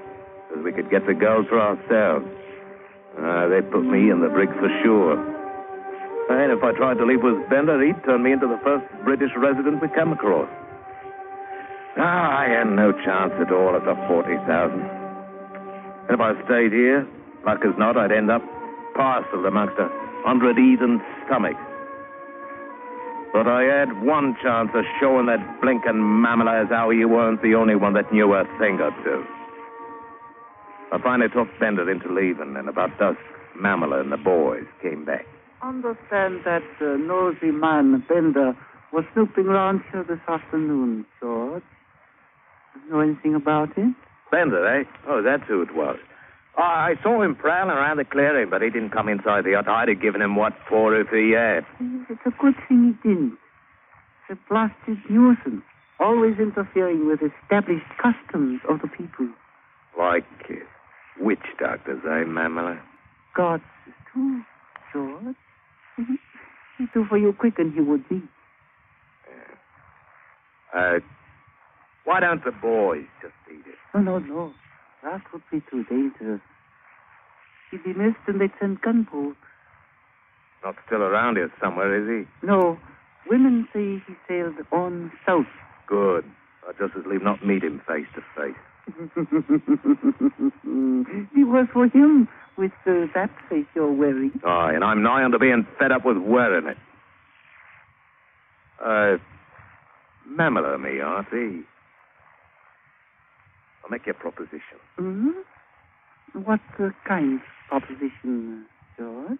so 0.50 0.60
we 0.60 0.72
could 0.72 0.90
get 0.90 1.06
the 1.06 1.14
gold 1.14 1.46
for 1.48 1.60
ourselves. 1.60 2.26
Uh, 3.16 3.48
they'd 3.48 3.70
put 3.70 3.84
me 3.84 4.10
in 4.10 4.20
the 4.20 4.28
brig 4.28 4.48
for 4.58 4.68
sure. 4.82 5.16
And 6.32 6.52
if 6.52 6.62
I 6.64 6.72
tried 6.72 6.98
to 6.98 7.04
leave 7.04 7.22
with 7.22 7.36
Bender, 7.50 7.76
he'd 7.84 8.02
turn 8.04 8.22
me 8.22 8.32
into 8.32 8.46
the 8.46 8.58
first 8.64 8.84
British 9.04 9.30
resident 9.36 9.82
we 9.82 9.88
come 9.88 10.12
across. 10.12 10.48
Ah, 11.98 12.40
I 12.40 12.48
had 12.48 12.68
no 12.72 12.92
chance 13.04 13.32
at 13.38 13.52
all 13.52 13.76
at 13.76 13.84
the 13.84 13.94
40,000. 14.08 14.80
And 14.80 16.10
If 16.10 16.20
I 16.20 16.32
stayed 16.44 16.72
here, 16.72 17.06
luck 17.44 17.60
as 17.64 17.76
not, 17.76 17.96
I'd 17.96 18.12
end 18.12 18.30
up 18.30 18.42
parceled 18.94 19.46
amongst 19.46 19.78
a 19.78 19.88
hundred 20.24 20.56
heathen 20.56 21.00
stomachs. 21.26 21.58
But 23.32 23.48
I 23.48 23.62
had 23.62 24.02
one 24.02 24.36
chance 24.42 24.70
of 24.74 24.84
showing 25.00 25.26
that 25.26 25.60
blinking 25.62 25.98
mammal 26.20 26.48
as 26.48 26.68
how 26.68 26.90
you 26.90 27.08
weren't 27.08 27.40
the 27.42 27.54
only 27.54 27.74
one 27.74 27.94
that 27.94 28.12
knew 28.12 28.32
a 28.34 28.44
thing 28.58 28.78
or 28.80 28.92
two. 29.02 29.24
I 30.92 30.98
finally 31.02 31.30
talked 31.30 31.58
Bender 31.58 31.90
into 31.90 32.12
leaving, 32.12 32.54
and 32.56 32.68
about 32.68 32.98
dusk, 32.98 33.18
Mamela 33.58 34.00
and 34.00 34.12
the 34.12 34.18
boys 34.18 34.66
came 34.82 35.06
back. 35.06 35.26
Understand 35.62 36.42
that 36.44 36.62
uh, 36.82 36.96
nosy 36.98 37.50
man, 37.50 38.04
Bender, 38.06 38.54
was 38.92 39.04
snooping 39.14 39.46
around 39.46 39.82
here 39.90 40.04
this 40.04 40.20
afternoon, 40.28 41.06
George. 41.18 41.62
Know 42.90 43.00
anything 43.00 43.34
about 43.34 43.70
it? 43.78 43.94
Bender, 44.30 44.66
eh? 44.66 44.84
Oh, 45.08 45.22
that's 45.22 45.44
who 45.48 45.62
it 45.62 45.74
was. 45.74 45.98
Oh, 46.58 46.62
I 46.62 46.94
saw 47.02 47.22
him 47.22 47.34
prowling 47.34 47.76
around 47.76 47.96
the 47.96 48.04
clearing, 48.04 48.50
but 48.50 48.60
he 48.60 48.68
didn't 48.68 48.90
come 48.90 49.08
inside 49.08 49.44
the 49.44 49.54
hut. 49.54 49.68
I'd 49.68 49.88
have 49.88 50.02
given 50.02 50.20
him 50.20 50.36
what 50.36 50.52
for 50.68 50.94
if 50.94 51.08
he 51.08 51.32
had. 51.32 51.64
It's 52.10 52.20
a 52.26 52.30
good 52.38 52.54
thing 52.68 52.96
he 53.02 53.08
didn't. 53.08 53.38
It's 54.28 54.38
a 54.38 54.48
blasted 54.48 54.98
nuisance, 55.08 55.64
always 55.98 56.38
interfering 56.38 57.06
with 57.06 57.20
established 57.22 57.86
customs 57.96 58.60
of 58.68 58.80
the 58.82 58.88
people. 58.88 59.28
Like 59.98 60.24
uh, 60.50 60.54
witch 61.20 61.38
doctors, 61.58 62.00
eh, 62.04 62.24
Mamela? 62.24 62.78
Gods, 63.34 63.62
too, 64.12 64.42
George. 64.92 65.36
He'd 66.78 66.88
do 66.92 67.06
for 67.08 67.16
you 67.16 67.32
quicker 67.32 67.62
than 67.64 67.72
he 67.72 67.80
would 67.80 68.06
be. 68.08 68.22
Uh, 70.74 71.00
why 72.04 72.20
don't 72.20 72.44
the 72.44 72.52
boys 72.52 73.04
just 73.20 73.34
eat 73.50 73.64
it? 73.66 73.76
Oh, 73.94 74.00
no, 74.00 74.18
no. 74.18 74.52
That 75.02 75.20
would 75.32 75.42
be 75.50 75.60
too 75.70 75.84
dangerous. 75.84 76.40
He'd 77.70 77.84
be 77.84 77.92
missed 77.94 78.18
and 78.26 78.40
they'd 78.40 78.52
send 78.60 78.80
gunboats. 78.80 79.36
Not 80.64 80.76
still 80.86 81.02
around 81.02 81.36
here 81.36 81.50
somewhere, 81.60 81.94
is 81.96 82.08
he? 82.26 82.46
No. 82.46 82.78
Women 83.28 83.68
say 83.72 84.02
he 84.06 84.14
sailed 84.28 84.54
on 84.70 85.12
south. 85.26 85.46
Good. 85.86 86.24
I'd 86.68 86.78
just 86.78 86.94
as 86.96 87.04
leave 87.06 87.22
not 87.22 87.44
meet 87.44 87.64
him 87.64 87.80
face 87.86 88.06
to 88.14 88.22
face. 88.36 88.56
Be 91.34 91.44
worse 91.44 91.68
for 91.72 91.86
him 91.86 92.28
with 92.56 92.72
uh, 92.86 93.06
that 93.14 93.30
face 93.48 93.66
you're 93.74 93.92
wearing. 93.92 94.32
Aye, 94.44 94.72
and 94.74 94.84
I'm 94.84 95.02
nigh 95.02 95.22
on 95.22 95.30
to 95.32 95.38
being 95.38 95.66
fed 95.78 95.92
up 95.92 96.04
with 96.04 96.18
wearing 96.18 96.66
it. 96.66 96.76
Uh, 98.84 99.16
Mamela 100.28 100.78
me, 100.80 101.00
Auntie. 101.00 101.64
Make 103.92 104.06
a 104.06 104.14
proposition. 104.14 104.80
Mm-hmm. 104.98 106.42
What 106.44 106.60
uh, 106.80 106.88
kind 107.06 107.34
of 107.34 107.40
proposition, 107.68 108.64
George? 108.98 109.38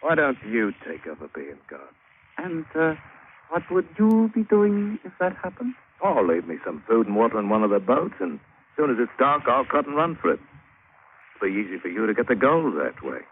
Why 0.00 0.14
don't 0.14 0.38
you 0.48 0.70
take 0.86 1.04
over 1.08 1.28
being 1.34 1.58
God? 1.68 1.90
And 2.38 2.64
uh, 2.78 2.94
what 3.50 3.62
would 3.72 3.88
you 3.98 4.30
be 4.32 4.44
doing 4.44 5.00
if 5.04 5.10
that 5.18 5.34
happened? 5.42 5.74
Oh, 6.04 6.24
leave 6.24 6.46
me 6.46 6.58
some 6.64 6.84
food 6.86 7.08
and 7.08 7.16
water 7.16 7.40
in 7.40 7.48
one 7.48 7.64
of 7.64 7.70
the 7.70 7.80
boats, 7.80 8.14
and 8.20 8.34
as 8.34 8.76
soon 8.76 8.90
as 8.92 8.96
it's 9.00 9.18
dark, 9.18 9.42
I'll 9.48 9.64
cut 9.64 9.88
and 9.88 9.96
run 9.96 10.16
for 10.22 10.34
it. 10.34 10.40
It'll 11.42 11.52
be 11.52 11.60
easy 11.60 11.80
for 11.80 11.88
you 11.88 12.06
to 12.06 12.14
get 12.14 12.28
the 12.28 12.36
gold 12.36 12.74
that 12.74 13.02
way. 13.02 13.22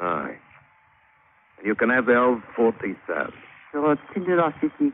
Aye. 0.00 0.36
And 1.58 1.66
you 1.66 1.76
can 1.76 1.90
have 1.90 2.06
the 2.06 2.18
old 2.18 2.42
40,000. 2.56 3.32
Your 3.72 3.96
generosity 4.12 4.90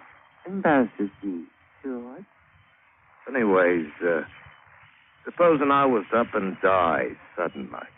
embarrasses 0.47 1.09
me, 1.23 1.45
George. 1.83 2.25
Anyways, 3.29 3.87
uh, 4.05 4.23
supposing 5.25 5.71
I 5.71 5.87
was 5.87 6.05
up 6.15 6.29
and 6.35 6.57
died 6.63 7.17
sudden 7.37 7.71
like. 7.73 7.89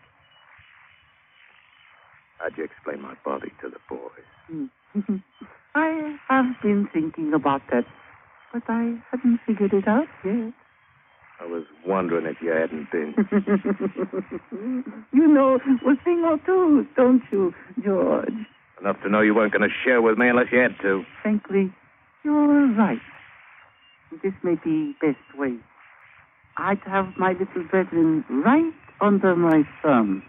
How'd 2.38 2.56
you 2.56 2.64
explain 2.64 3.00
my 3.00 3.14
body 3.24 3.50
to 3.62 3.68
the 3.68 3.78
boys? 3.88 4.10
Hmm. 4.46 4.66
I 5.74 6.16
have 6.28 6.46
been 6.62 6.88
thinking 6.92 7.32
about 7.34 7.62
that, 7.70 7.84
but 8.52 8.62
I 8.68 8.94
haven't 9.10 9.40
figured 9.46 9.72
it 9.72 9.88
out 9.88 10.06
yet. 10.24 10.52
I 11.38 11.44
was 11.44 11.64
wondering 11.86 12.24
if 12.26 12.36
you 12.40 12.50
hadn't 12.50 12.90
been. 12.90 13.14
you 15.12 15.28
know 15.28 15.56
a 15.56 16.04
thing 16.04 16.24
or 16.24 16.38
two, 16.46 16.86
don't 16.96 17.22
you, 17.30 17.52
George? 17.84 18.32
Enough 18.80 18.96
to 19.02 19.10
know 19.10 19.20
you 19.20 19.34
weren't 19.34 19.52
going 19.52 19.68
to 19.68 19.74
share 19.84 20.00
with 20.00 20.16
me 20.16 20.28
unless 20.28 20.46
you 20.50 20.58
had 20.60 20.76
to. 20.82 21.02
Frankly, 21.22 21.72
you're 22.24 22.72
right. 22.74 23.00
This 24.22 24.32
may 24.42 24.54
be 24.64 24.94
best 25.00 25.38
way. 25.38 25.56
I'd 26.56 26.80
have 26.86 27.06
my 27.18 27.32
little 27.32 27.64
brethren 27.70 28.24
right 28.30 28.72
under 29.00 29.36
my 29.36 29.62
thumb. 29.82 30.22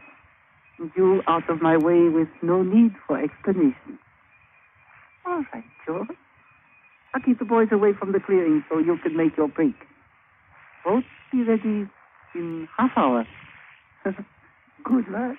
You 0.95 1.21
out 1.27 1.49
of 1.49 1.61
my 1.61 1.77
way 1.77 2.09
with 2.09 2.27
no 2.41 2.63
need 2.63 2.91
for 3.07 3.21
explanation. 3.21 3.97
All 5.25 5.43
right, 5.53 5.63
George. 5.85 6.09
I'll 7.13 7.21
keep 7.21 7.39
the 7.39 7.45
boys 7.45 7.69
away 7.71 7.93
from 7.97 8.11
the 8.11 8.19
clearing 8.19 8.63
so 8.69 8.77
you 8.77 8.97
can 9.01 9.15
make 9.15 9.37
your 9.37 9.47
break. 9.47 9.75
Both 10.85 11.05
be 11.31 11.43
ready 11.43 11.89
in 12.35 12.67
half 12.77 12.91
hour. 12.95 13.25
Good 14.05 15.07
luck. 15.09 15.37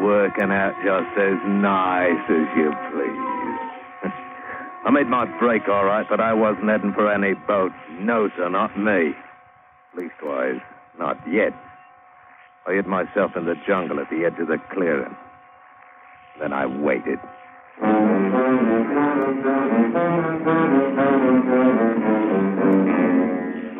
Working 0.00 0.50
out 0.50 0.74
just 0.84 1.12
as 1.18 1.38
nice 1.46 2.24
as 2.28 2.48
you 2.56 2.72
please. 2.90 4.10
I 4.84 4.90
made 4.90 5.06
my 5.06 5.26
break 5.38 5.68
all 5.68 5.84
right, 5.84 6.06
but 6.08 6.20
I 6.20 6.32
wasn't 6.32 6.68
heading 6.68 6.92
for 6.92 7.12
any 7.12 7.34
boat. 7.34 7.72
No, 7.98 8.28
sir, 8.36 8.48
not 8.48 8.78
me. 8.78 9.12
Leastwise, 9.96 10.60
not 10.98 11.16
yet. 11.30 11.52
I 12.66 12.74
hid 12.74 12.86
myself 12.86 13.32
in 13.36 13.44
the 13.44 13.56
jungle 13.66 14.00
at 14.00 14.08
the 14.10 14.24
edge 14.24 14.38
of 14.40 14.48
the 14.48 14.58
clearing. 14.72 15.16
Then 16.38 16.52
I 16.52 16.66
waited. 16.66 17.18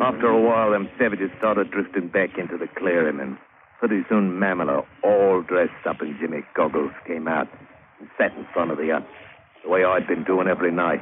After 0.01 0.27
a 0.27 0.41
while, 0.41 0.71
them 0.71 0.89
savages 0.99 1.31
started 1.37 1.71
drifting 1.71 2.07
back 2.09 2.37
into 2.37 2.57
the 2.57 2.67
clearing, 2.67 3.19
and 3.19 3.37
pretty 3.81 4.05
soon 4.07 4.37
Mamela, 4.37 4.85
all 5.03 5.41
dressed 5.41 5.87
up 5.89 6.01
in 6.01 6.15
Jimmy 6.21 6.45
goggles, 6.55 6.93
came 7.07 7.27
out 7.27 7.49
and 7.99 8.07
sat 8.15 8.31
in 8.37 8.45
front 8.53 8.69
of 8.69 8.77
the 8.77 8.93
hut, 8.93 9.01
the 9.63 9.69
way 9.69 9.83
I'd 9.83 10.05
been 10.05 10.23
doing 10.23 10.47
every 10.47 10.71
night. 10.71 11.01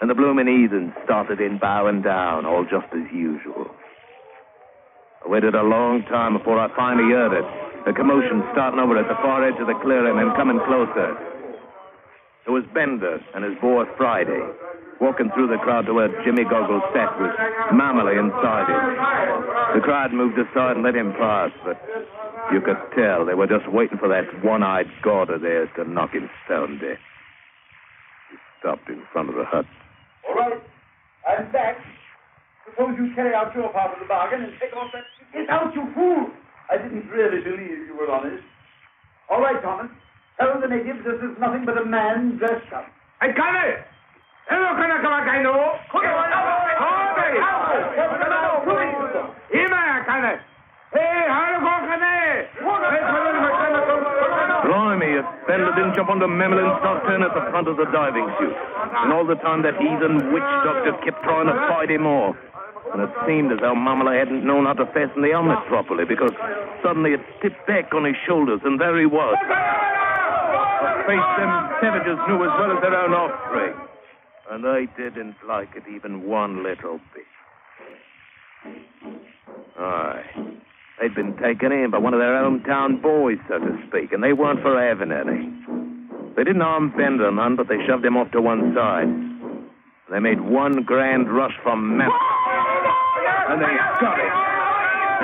And 0.00 0.10
the 0.10 0.18
bloomin' 0.18 0.50
heathens 0.50 0.92
started 1.04 1.40
in 1.40 1.58
bowing 1.58 2.02
down, 2.02 2.44
all 2.44 2.64
just 2.64 2.90
as 2.90 3.06
usual. 3.14 3.70
I 5.24 5.30
waited 5.30 5.54
a 5.54 5.62
long 5.62 6.02
time 6.10 6.36
before 6.36 6.58
I 6.58 6.66
finally 6.74 7.14
heard 7.14 7.38
it. 7.38 7.46
The 7.86 7.92
commotion 7.94 8.42
starting 8.50 8.80
over 8.80 8.98
at 8.98 9.06
the 9.06 9.18
far 9.22 9.46
edge 9.46 9.58
of 9.60 9.68
the 9.68 9.78
clearing 9.78 10.18
and 10.18 10.34
coming 10.34 10.58
closer. 10.66 11.14
It 12.48 12.50
was 12.50 12.64
Bender 12.72 13.20
and 13.36 13.44
his 13.44 13.60
boy 13.60 13.84
Friday, 14.00 14.40
walking 15.04 15.28
through 15.36 15.52
the 15.52 15.60
crowd 15.60 15.84
to 15.84 15.92
where 15.92 16.08
Jimmy 16.24 16.48
Goggles 16.48 16.80
sat 16.96 17.12
with 17.20 17.28
Mamala 17.76 18.16
inside 18.16 18.64
him. 18.72 19.76
The 19.76 19.84
crowd 19.84 20.16
moved 20.16 20.40
aside 20.40 20.80
and 20.80 20.82
let 20.82 20.96
him 20.96 21.12
pass, 21.12 21.52
but 21.60 21.76
you 22.48 22.64
could 22.64 22.80
tell 22.96 23.28
they 23.28 23.36
were 23.36 23.46
just 23.46 23.68
waiting 23.68 23.98
for 24.00 24.08
that 24.08 24.24
one-eyed 24.42 24.88
god 25.04 25.28
of 25.28 25.42
theirs 25.42 25.68
to 25.76 25.84
knock 25.84 26.16
him 26.16 26.30
stone 26.48 26.80
dead. 26.80 26.96
He 28.32 28.40
stopped 28.58 28.88
in 28.88 29.04
front 29.12 29.28
of 29.28 29.34
the 29.36 29.44
hut. 29.44 29.68
All 30.24 30.34
right. 30.34 30.56
I'm 31.28 31.52
back. 31.52 31.76
Suppose 32.64 32.96
you 32.96 33.12
carry 33.14 33.34
out 33.34 33.54
your 33.54 33.68
part 33.76 33.92
of 33.92 34.00
the 34.00 34.08
bargain 34.08 34.48
and 34.48 34.52
take 34.58 34.72
off 34.72 34.88
that... 34.96 35.04
Get 35.36 35.50
out, 35.50 35.74
you 35.74 35.84
fool! 35.92 36.32
I 36.72 36.80
didn't 36.80 37.08
really 37.12 37.44
believe 37.44 37.92
you 37.92 37.96
were 38.00 38.10
honest. 38.10 38.42
All 39.28 39.42
right, 39.42 39.60
Thomas. 39.60 39.92
Tell 40.38 40.60
the 40.60 40.68
natives 40.68 41.02
this 41.02 41.18
is 41.18 41.34
nothing 41.42 41.66
but 41.66 41.74
a 41.74 41.84
man 41.84 42.38
dressed 42.38 42.70
up. 42.70 42.86
I 43.20 43.34
got 43.34 43.58
it! 43.66 43.82
Hello, 44.46 44.70
kana 44.78 45.02
kama 45.02 45.26
kaino. 45.26 45.50
Ima 49.50 49.82
kana. 50.06 50.38
Hey, 50.94 51.26
how 51.26 51.58
go 51.58 51.74
Blimey, 54.62 55.18
if 55.18 55.26
Bender 55.50 55.74
didn't 55.74 55.94
jump 55.96 56.08
onto 56.08 56.26
Memel 56.26 56.62
and 56.62 56.70
start 56.78 57.02
turning 57.02 57.26
at 57.26 57.34
the 57.34 57.42
front 57.50 57.66
of 57.66 57.76
the 57.76 57.90
diving 57.90 58.30
chute. 58.38 58.54
And 58.54 59.12
all 59.12 59.26
the 59.26 59.34
time 59.42 59.62
that 59.62 59.74
heathen 59.74 60.32
witch 60.32 60.50
doctor 60.62 60.94
kept 61.02 61.18
trying 61.24 61.50
to 61.50 61.56
fight 61.66 61.90
him 61.90 62.06
off. 62.06 62.36
And 62.94 63.02
it 63.02 63.10
seemed 63.26 63.50
as 63.50 63.58
though 63.58 63.74
Mamala 63.74 64.16
hadn't 64.16 64.46
known 64.46 64.64
how 64.64 64.74
to 64.74 64.86
fasten 64.94 65.20
the 65.20 65.34
helmet 65.34 65.58
properly 65.66 66.04
because 66.06 66.32
suddenly 66.82 67.12
it 67.12 67.20
tipped 67.42 67.66
back 67.66 67.92
on 67.92 68.04
his 68.04 68.16
shoulders 68.24 68.60
and 68.64 68.80
there 68.80 68.98
he 68.98 69.04
was. 69.04 69.36
Face 71.08 71.30
them 71.40 71.52
savages 71.80 72.20
knew 72.28 72.36
as 72.44 72.52
well 72.60 72.76
as 72.76 72.82
their 72.84 72.92
own 72.92 73.16
offspring. 73.16 73.72
And 74.50 74.60
they 74.62 74.84
didn't 74.92 75.36
like 75.48 75.70
it 75.74 75.84
even 75.88 76.28
one 76.28 76.62
little 76.62 77.00
bit. 77.16 77.24
Aye. 79.78 80.22
They'd 81.00 81.14
been 81.14 81.34
taken 81.38 81.72
in 81.72 81.90
by 81.90 81.96
one 81.96 82.12
of 82.12 82.20
their 82.20 82.34
hometown 82.34 83.00
boys, 83.00 83.38
so 83.48 83.58
to 83.58 83.78
speak, 83.88 84.12
and 84.12 84.22
they 84.22 84.34
weren't 84.34 84.60
for 84.60 84.76
having 84.76 85.10
any. 85.10 85.48
They 86.36 86.44
didn't 86.44 86.60
harm 86.60 86.92
Bender 86.94 87.30
none, 87.32 87.56
but 87.56 87.68
they 87.68 87.80
shoved 87.86 88.04
him 88.04 88.18
off 88.18 88.30
to 88.32 88.42
one 88.42 88.74
side. 88.76 89.08
They 90.12 90.20
made 90.20 90.42
one 90.42 90.82
grand 90.82 91.32
rush 91.32 91.56
for 91.62 91.74
Memphis. 91.74 92.12
And 93.48 93.62
they 93.62 93.74
got 93.96 94.20
it. 94.20 94.34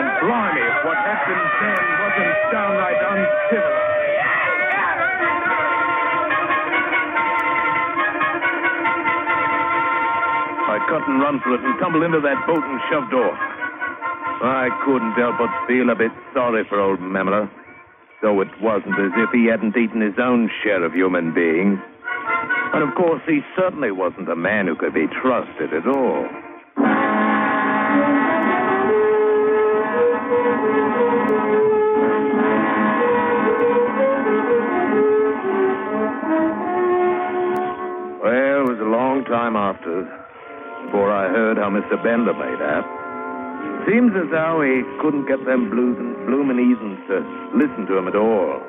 And 0.01 0.09
blimey, 0.25 0.65
what 0.89 0.97
happened 0.97 1.45
then 1.61 1.85
wasn't 2.01 2.35
downright 2.53 3.01
uncivil. 3.05 4.04
And 10.95 11.21
run 11.21 11.41
for 11.41 11.53
it 11.53 11.61
and 11.61 11.79
tumbled 11.81 12.05
into 12.05 12.21
that 12.21 12.47
boat 12.47 12.63
and 12.63 12.81
shoved 12.89 13.13
off. 13.13 13.37
I 14.41 14.69
couldn't 14.87 15.13
help 15.15 15.37
but 15.39 15.51
feel 15.67 15.91
a 15.91 15.95
bit 15.97 16.13
sorry 16.33 16.65
for 16.69 16.81
old 16.81 17.01
Memela, 17.01 17.51
though 18.23 18.41
it 18.41 18.49
wasn't 18.63 18.99
as 19.01 19.11
if 19.17 19.29
he 19.33 19.47
hadn't 19.47 19.77
eaten 19.77 20.01
his 20.01 20.15
own 20.23 20.49
share 20.63 20.85
of 20.85 20.93
human 20.93 21.35
beings. 21.35 21.81
And 22.73 22.89
of 22.89 22.95
course, 22.95 23.21
he 23.27 23.41
certainly 23.57 23.91
wasn't 23.91 24.31
a 24.31 24.37
man 24.37 24.69
who 24.69 24.77
could 24.77 24.95
be 24.95 25.09
trusted 25.09 25.75
at 25.75 25.87
all. 25.87 26.29
Well, 38.23 38.61
it 38.61 38.69
was 38.71 38.79
a 38.81 38.89
long 38.89 39.25
time 39.25 39.57
after 39.57 40.24
before 40.95 41.11
I 41.11 41.27
heard 41.27 41.59
how 41.59 41.75
Mr. 41.75 41.99
Bender 42.07 42.31
made 42.39 42.63
out. 42.63 42.87
Seems 43.83 44.15
as 44.15 44.31
though 44.31 44.63
he 44.63 44.87
couldn't 45.03 45.27
get 45.27 45.45
them 45.45 45.67
blooming, 45.67 46.15
blooming 46.23 46.63
heathens 46.63 47.03
to 47.11 47.19
listen 47.51 47.83
to 47.91 47.99
him 47.99 48.07
at 48.07 48.15
all. 48.15 48.63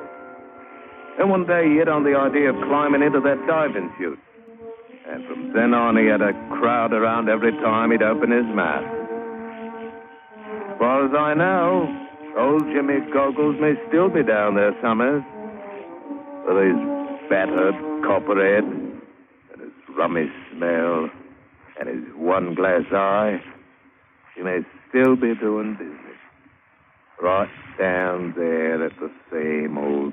And 1.20 1.30
one 1.30 1.46
day 1.46 1.70
he 1.70 1.78
hit 1.78 1.86
on 1.86 2.02
the 2.02 2.18
idea 2.18 2.50
of 2.50 2.56
climbing 2.66 3.06
into 3.06 3.20
that 3.20 3.38
diving 3.46 3.94
chute. 3.96 4.18
And 5.06 5.22
from 5.30 5.52
then 5.54 5.72
on, 5.72 5.96
he 5.96 6.10
had 6.10 6.20
a 6.20 6.34
crowd 6.58 6.92
around 6.92 7.28
every 7.28 7.52
time 7.62 7.92
he'd 7.92 8.02
open 8.02 8.34
his 8.34 8.50
mouth. 8.50 8.90
As 10.74 10.78
far 10.82 11.06
as 11.06 11.14
I 11.14 11.30
know, 11.38 11.86
old 12.36 12.66
Jimmy 12.74 13.06
Goggles 13.14 13.54
may 13.62 13.78
still 13.86 14.10
be 14.10 14.26
down 14.26 14.56
there 14.56 14.74
somewhere. 14.82 15.22
With 16.42 16.58
his 16.58 17.30
battered 17.30 17.78
copper 18.02 18.34
head, 18.34 18.66
and 18.66 19.62
his 19.62 19.70
rummy 19.94 20.26
smell, 20.50 21.08
and 21.78 21.88
his 21.88 22.15
one 22.26 22.56
glass 22.56 22.82
eye. 22.92 23.40
He 24.34 24.42
may 24.42 24.58
still 24.88 25.14
be 25.14 25.34
doing 25.36 25.74
business. 25.74 26.18
Right 27.22 27.48
down 27.78 28.34
there 28.36 28.84
at 28.84 28.92
the 28.98 29.10
same 29.30 29.78
old 29.78 30.12